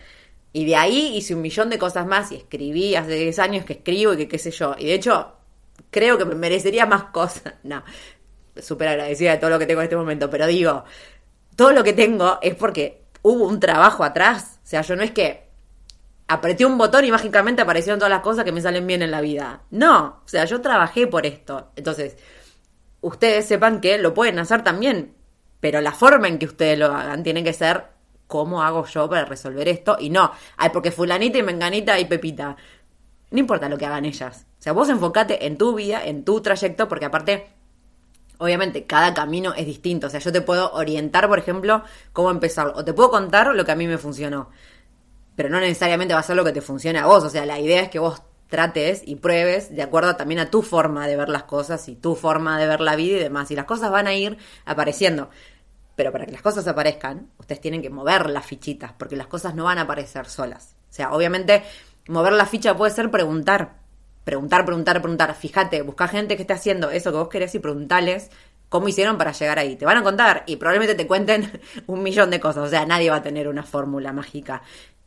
y 0.54 0.66
de 0.66 0.76
ahí 0.76 1.16
hice 1.16 1.34
un 1.34 1.42
millón 1.42 1.70
de 1.70 1.78
cosas 1.78 2.06
más 2.06 2.32
y 2.32 2.36
escribí 2.36 2.96
hace 2.96 3.16
10 3.16 3.40
años 3.40 3.66
que 3.66 3.74
escribo 3.74 4.14
y 4.14 4.18
que 4.18 4.28
qué 4.28 4.38
sé 4.38 4.52
yo. 4.52 4.76
Y 4.78 4.86
de 4.86 4.96
hecho, 4.96 5.34
creo 5.90 6.18
que 6.18 6.26
me 6.26 6.36
merecería 6.36 6.86
más 6.86 7.06
cosas. 7.06 7.54
No, 7.64 7.84
súper 8.58 8.90
agradecida 8.90 9.32
de 9.32 9.38
todo 9.38 9.50
lo 9.50 9.60
que 9.60 9.66
tengo 9.66 9.80
en 9.82 9.86
este 9.86 9.96
momento. 9.96 10.30
Pero 10.30 10.46
digo, 10.46 10.84
todo 11.56 11.72
lo 11.72 11.84
que 11.84 11.94
tengo 11.94 12.38
es 12.42 12.56
porque 12.56 13.04
hubo 13.22 13.48
un 13.48 13.60
trabajo 13.60 14.04
atrás. 14.04 14.60
O 14.64 14.68
sea, 14.68 14.82
yo 14.82 14.96
no 14.96 15.04
es 15.04 15.12
que 15.12 15.50
apreté 16.28 16.66
un 16.66 16.78
botón 16.78 17.06
y 17.06 17.12
mágicamente 17.12 17.62
aparecieron 17.62 18.00
todas 18.00 18.12
las 18.12 18.22
cosas 18.22 18.44
que 18.44 18.52
me 18.52 18.62
salen 18.62 18.88
bien 18.88 19.02
en 19.02 19.12
la 19.12 19.22
vida. 19.22 19.62
No, 19.70 20.22
o 20.26 20.28
sea, 20.28 20.44
yo 20.46 20.60
trabajé 20.60 21.08
por 21.08 21.26
esto. 21.26 21.72
Entonces, 21.78 22.18
ustedes 23.00 23.46
sepan 23.46 23.80
que 23.80 23.98
lo 23.98 24.14
pueden 24.14 24.40
hacer 24.40 24.64
también. 24.64 25.16
Pero 25.62 25.80
la 25.80 25.94
forma 25.94 26.28
en 26.28 26.40
que 26.40 26.48
ustedes 26.48 26.78
lo 26.78 26.88
hagan 26.88 27.24
tiene 27.24 27.44
que 27.44 27.54
ser 27.54 27.86
¿cómo 28.32 28.64
hago 28.64 28.86
yo 28.86 29.10
para 29.10 29.26
resolver 29.26 29.68
esto? 29.68 29.98
Y 30.00 30.10
no, 30.10 30.32
ay, 30.56 30.70
porque 30.72 30.90
fulanita 30.90 31.38
y 31.38 31.44
menganita 31.44 32.00
y 32.00 32.06
pepita. 32.06 32.56
No 33.30 33.40
importa 33.40 33.68
lo 33.68 33.78
que 33.78 33.86
hagan 33.86 34.06
ellas. 34.06 34.46
O 34.58 34.64
sea, 34.64 34.72
vos 34.72 34.88
enfocate 34.88 35.46
en 35.46 35.58
tu 35.58 35.76
vida, 35.76 36.06
en 36.06 36.24
tu 36.24 36.40
trayecto, 36.40 36.88
porque 36.88 37.04
aparte, 37.04 37.50
obviamente, 38.38 38.86
cada 38.86 39.14
camino 39.14 39.54
es 39.54 39.66
distinto. 39.66 40.08
O 40.08 40.10
sea, 40.10 40.22
yo 40.22 40.32
te 40.32 40.40
puedo 40.40 40.72
orientar, 40.72 41.28
por 41.28 41.40
ejemplo, 41.40 41.84
cómo 42.14 42.32
empezar. 42.32 42.72
O 42.74 42.86
te 42.86 42.94
puedo 42.94 43.12
contar 43.12 43.54
lo 43.54 43.66
que 43.66 43.72
a 43.74 43.76
mí 43.76 43.86
me 43.86 43.98
funcionó. 43.98 44.50
Pero 45.36 45.50
no 45.50 45.60
necesariamente 45.60 46.14
va 46.14 46.22
a 46.22 46.24
ser 46.24 46.38
lo 46.38 46.46
que 46.46 46.54
te 46.54 46.62
funcione 46.62 47.00
a 47.00 47.08
vos. 47.08 47.26
O 47.26 47.30
sea, 47.30 47.46
la 47.46 47.60
idea 47.60 47.82
es 47.82 47.90
que 47.90 48.00
vos 48.00 48.22
trates 48.48 49.02
y 49.06 49.18
pruebes 49.18 49.76
de 49.76 49.82
acuerdo 49.82 50.16
también 50.16 50.40
a 50.40 50.50
tu 50.50 50.62
forma 50.62 51.06
de 51.06 51.18
ver 51.18 51.28
las 51.28 51.44
cosas 51.44 51.90
y 51.90 51.96
tu 51.96 52.16
forma 52.16 52.58
de 52.60 52.68
ver 52.68 52.80
la 52.80 52.96
vida 52.96 53.18
y 53.18 53.20
demás. 53.20 53.52
Y 53.52 53.56
las 53.56 53.66
cosas 53.66 53.92
van 53.92 54.08
a 54.08 54.14
ir 54.14 54.38
apareciendo. 54.64 55.30
Pero 55.96 56.12
para 56.12 56.26
que 56.26 56.32
las 56.32 56.42
cosas 56.42 56.68
aparezcan, 56.68 57.30
ustedes 57.38 57.62
tienen 57.62 57.82
que 57.82 57.90
mover 57.90 58.30
las 58.30 58.46
fichitas, 58.46 58.94
porque 58.94 59.16
las 59.16 59.28
cosas 59.28 59.56
no 59.56 59.66
van 59.66 59.78
a 59.78 59.82
aparecer 59.82 60.26
solas. 60.28 60.76
O 60.90 60.94
sea, 60.94 61.14
obviamente, 61.14 61.64
mover 62.08 62.34
la 62.34 62.46
ficha 62.46 62.76
puede 62.76 62.94
ser 62.94 63.12
preguntar. 63.12 63.80
Preguntar, 64.24 64.66
preguntar, 64.66 65.02
preguntar. 65.02 65.34
Fíjate, 65.36 65.82
busca 65.82 66.08
gente 66.08 66.36
que 66.36 66.44
esté 66.44 66.54
haciendo 66.54 66.92
eso 66.92 67.12
que 67.12 67.18
vos 67.18 67.30
querés 67.30 67.56
y 67.56 67.60
preguntales 67.60 68.30
cómo 68.70 68.88
hicieron 68.88 69.18
para 69.18 69.34
llegar 69.34 69.60
ahí. 69.60 69.76
Te 69.76 69.86
van 69.86 69.98
a 69.98 70.04
contar 70.04 70.44
y 70.48 70.56
probablemente 70.56 70.96
te 70.96 71.06
cuenten 71.06 71.62
un 71.88 72.02
millón 72.04 72.30
de 72.30 72.40
cosas. 72.40 72.68
O 72.68 72.70
sea, 72.70 72.86
nadie 72.86 73.10
va 73.10 73.18
a 73.18 73.22
tener 73.22 73.48
una 73.48 73.64
fórmula 73.64 74.14
mágica. 74.14 74.62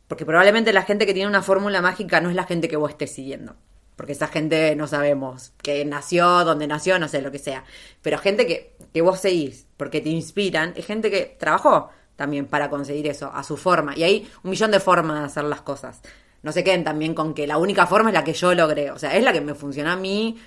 Porque 0.07 0.25
probablemente 0.25 0.71
la 0.71 0.83
gente 0.83 1.07
que 1.07 1.13
tiene 1.13 1.27
una 1.27 1.41
fórmula 1.41 1.81
mágica 1.81 2.21
no 2.21 2.29
es 2.29 2.35
la 2.35 2.43
gente 2.43 2.67
que 2.67 2.77
vos 2.77 2.91
estés 2.91 3.11
siguiendo. 3.11 3.55
Porque 3.95 4.11
esa 4.11 4.27
gente 4.27 4.75
no 4.75 4.87
sabemos 4.87 5.53
que 5.61 5.85
nació, 5.85 6.43
dónde 6.43 6.67
nació, 6.67 6.99
no 6.99 7.07
sé, 7.07 7.21
lo 7.21 7.31
que 7.31 7.39
sea. 7.39 7.63
Pero 8.01 8.17
gente 8.17 8.45
que, 8.45 8.75
que 8.93 9.01
vos 9.01 9.19
seguís 9.19 9.67
porque 9.77 10.01
te 10.01 10.09
inspiran, 10.09 10.73
es 10.75 10.85
gente 10.85 11.09
que 11.09 11.35
trabajó 11.39 11.89
también 12.15 12.45
para 12.45 12.69
conseguir 12.69 13.07
eso, 13.07 13.31
a 13.33 13.43
su 13.43 13.57
forma. 13.57 13.93
Y 13.95 14.03
hay 14.03 14.31
un 14.43 14.51
millón 14.51 14.71
de 14.71 14.79
formas 14.79 15.19
de 15.19 15.25
hacer 15.25 15.43
las 15.45 15.61
cosas. 15.61 16.01
No 16.43 16.51
se 16.51 16.63
queden 16.63 16.83
también 16.83 17.13
con 17.13 17.33
que 17.33 17.47
la 17.47 17.57
única 17.57 17.87
forma 17.87 18.09
es 18.09 18.13
la 18.13 18.23
que 18.23 18.33
yo 18.33 18.53
logré. 18.53 18.91
O 18.91 18.99
sea, 18.99 19.15
es 19.15 19.23
la 19.23 19.33
que 19.33 19.41
me 19.41 19.55
funciona 19.55 19.93
a 19.93 19.97
mí, 19.97 20.37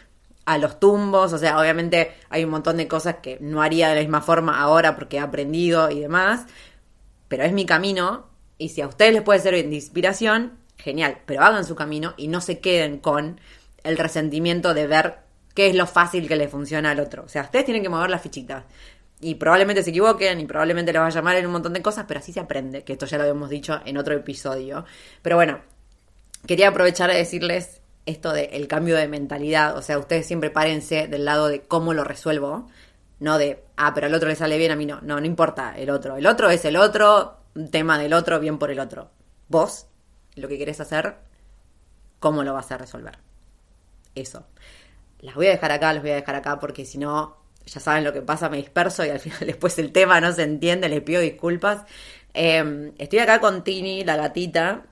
a 0.45 0.59
los 0.59 0.79
tumbos. 0.79 1.33
O 1.33 1.39
sea, 1.39 1.59
obviamente 1.59 2.13
hay 2.31 2.45
un 2.45 2.51
montón 2.51 2.77
de 2.77 2.89
cosas 2.89 3.17
que 3.17 3.39
no 3.41 3.63
haría 3.63 3.89
de 3.89 3.97
la 3.97 4.01
misma 4.01 4.23
forma 4.23 4.61
ahora 4.61 4.95
porque 4.95 5.17
he 5.17 5.21
aprendido 5.21 5.91
y 5.91 6.01
demás. 6.01 6.47
Pero 7.29 7.45
es 7.45 7.53
mi 7.53 7.67
camino. 7.67 8.29
Y 8.59 8.71
si 8.71 8.81
a 8.81 8.89
ustedes 8.89 9.13
les 9.13 9.23
puede 9.23 9.41
servir 9.41 9.69
de 9.69 9.75
inspiración, 9.75 10.58
genial. 10.79 11.19
Pero 11.27 11.43
hagan 11.43 11.65
su 11.65 11.75
camino 11.75 12.15
y 12.17 12.29
no 12.29 12.41
se 12.41 12.61
queden 12.61 12.99
con 12.99 13.41
el 13.85 13.99
resentimiento 13.99 14.75
de 14.75 14.87
ver 14.87 15.19
qué 15.55 15.69
es 15.69 15.75
lo 15.75 15.87
fácil 15.87 16.29
que 16.29 16.37
le 16.37 16.49
funciona 16.49 16.91
al 16.91 17.01
otro. 17.01 17.25
O 17.25 17.29
sea, 17.29 17.43
ustedes 17.43 17.65
tienen 17.65 17.83
que 17.83 17.89
mover 17.89 18.11
las 18.11 18.23
fichitas 18.23 18.65
y 19.21 19.35
probablemente 19.35 19.83
se 19.83 19.91
equivoquen 19.91 20.41
y 20.41 20.47
probablemente 20.47 20.93
les 20.93 21.03
va 21.03 21.07
a 21.07 21.11
llamar 21.11 21.37
en 21.37 21.47
un 21.47 21.53
montón 21.53 21.73
de 21.73 21.83
cosas, 21.83 22.05
pero 22.07 22.21
así 22.21 22.33
se 22.33 22.41
aprende, 22.41 22.85
que 22.85 22.93
esto 22.93 23.07
ya 23.07 23.17
lo 23.17 23.25
habíamos 23.25 23.51
dicho 23.51 23.81
en 23.85 23.99
otro 23.99 24.15
episodio. 24.15 24.85
Pero 25.23 25.37
bueno, 25.37 25.61
quería 26.47 26.69
aprovechar 26.69 27.11
de 27.11 27.17
decirles 27.17 27.81
esto 28.07 28.33
del 28.33 28.69
cambio 28.69 28.97
de 28.97 29.09
mentalidad, 29.09 29.77
o 29.77 29.83
sea, 29.83 29.99
ustedes 29.99 30.27
siempre 30.27 30.51
párense 30.51 31.09
del 31.09 31.25
lado 31.25 31.49
de 31.49 31.63
cómo 31.63 31.93
lo 31.93 32.05
resuelvo, 32.05 32.69
no 33.21 33.37
de, 33.37 33.65
ah, 33.77 33.93
pero 33.95 34.07
al 34.07 34.15
otro 34.15 34.29
le 34.29 34.37
sale 34.37 34.57
bien, 34.57 34.71
a 34.71 34.77
mí 34.77 34.87
no, 34.87 35.01
no, 35.03 35.21
no 35.21 35.27
importa 35.27 35.75
el 35.77 35.91
otro, 35.91 36.17
el 36.17 36.27
otro 36.27 36.49
es 36.49 36.65
el 36.65 36.77
otro, 36.77 37.37
tema 37.71 37.99
del 37.99 38.15
otro, 38.15 38.41
bien 38.41 38.59
por 38.59 38.71
el 38.71 38.81
otro. 38.81 39.11
Vos, 39.49 39.89
lo 40.39 40.49
que 40.49 40.59
querés 40.59 40.81
hacer, 40.81 41.17
¿cómo 42.21 42.43
lo 42.45 42.55
vas 42.55 42.71
a 42.73 42.79
resolver? 42.79 43.19
Eso. 44.15 44.47
Las 45.21 45.35
voy 45.35 45.47
a 45.47 45.51
dejar 45.51 45.73
acá, 45.73 45.93
los 45.93 46.03
voy 46.03 46.13
a 46.13 46.17
dejar 46.17 46.37
acá 46.37 46.59
porque 46.59 46.85
si 46.85 46.99
no 46.99 47.37
ya 47.67 47.81
saben 47.81 48.05
lo 48.05 48.13
que 48.13 48.23
pasa, 48.23 48.49
me 48.49 48.57
disperso 48.57 49.05
y 49.05 49.11
al 49.11 49.21
final 49.21 49.41
después 49.47 49.79
el 49.79 49.93
tema 49.93 50.21
no 50.21 50.33
se 50.33 50.43
entiende, 50.43 50.89
les 50.89 51.03
pido 51.03 51.21
disculpas. 51.21 51.85
Em, 52.35 52.93
estoy 52.99 53.19
acá 53.21 53.41
con 53.41 53.65
Tini, 53.65 54.05
la 54.05 54.17
gatita, 54.17 54.85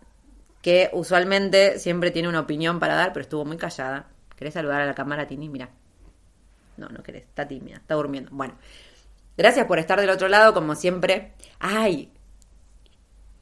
que 0.62 0.90
usualmente 0.92 1.78
siempre 1.78 2.10
tiene 2.10 2.28
una 2.28 2.40
opinión 2.40 2.78
para 2.80 2.94
dar, 2.94 3.12
pero 3.12 3.22
estuvo 3.22 3.44
muy 3.44 3.56
callada. 3.56 4.08
¿Querés 4.36 4.54
saludar 4.54 4.82
a 4.82 4.86
la 4.86 4.94
cámara, 4.94 5.26
Tini? 5.26 5.48
Mira. 5.48 5.70
No, 6.76 6.88
no 6.88 7.02
querés, 7.02 7.22
está 7.22 7.48
tímida, 7.48 7.76
está 7.76 7.94
durmiendo. 7.94 8.30
Bueno, 8.32 8.54
gracias 9.36 9.66
por 9.66 9.78
estar 9.78 9.98
del 10.00 10.10
otro 10.10 10.28
lado, 10.28 10.52
como 10.52 10.74
siempre. 10.74 11.32
¡Ay! 11.58 12.12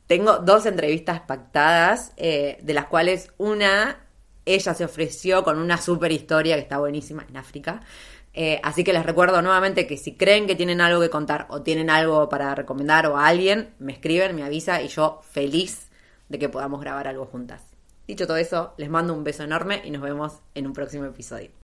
Tengo 0.06 0.38
dos 0.38 0.66
entrevistas 0.66 1.20
pactadas, 1.20 2.12
eh, 2.16 2.58
de 2.62 2.74
las 2.74 2.86
cuales 2.86 3.32
una, 3.38 4.06
ella 4.44 4.74
se 4.74 4.84
ofreció 4.84 5.44
con 5.44 5.58
una 5.58 5.78
super 5.78 6.12
historia 6.12 6.56
que 6.56 6.62
está 6.62 6.78
buenísima 6.78 7.24
en 7.28 7.36
África. 7.36 7.80
Eh, 8.34 8.60
así 8.62 8.84
que 8.84 8.92
les 8.92 9.06
recuerdo 9.06 9.40
nuevamente 9.40 9.86
que 9.86 9.96
si 9.96 10.16
creen 10.16 10.46
que 10.46 10.56
tienen 10.56 10.80
algo 10.80 11.00
que 11.00 11.08
contar 11.08 11.46
o 11.48 11.62
tienen 11.62 11.88
algo 11.88 12.28
para 12.28 12.54
recomendar 12.54 13.06
o 13.06 13.16
a 13.16 13.26
alguien, 13.26 13.70
me 13.78 13.92
escriben, 13.92 14.34
me 14.34 14.42
avisa 14.42 14.82
y 14.82 14.88
yo 14.88 15.20
feliz 15.30 15.88
de 16.28 16.38
que 16.38 16.48
podamos 16.48 16.80
grabar 16.80 17.08
algo 17.08 17.26
juntas. 17.26 17.62
Dicho 18.06 18.26
todo 18.26 18.36
eso, 18.36 18.74
les 18.76 18.90
mando 18.90 19.14
un 19.14 19.24
beso 19.24 19.44
enorme 19.44 19.80
y 19.84 19.90
nos 19.90 20.02
vemos 20.02 20.40
en 20.54 20.66
un 20.66 20.72
próximo 20.74 21.06
episodio. 21.06 21.63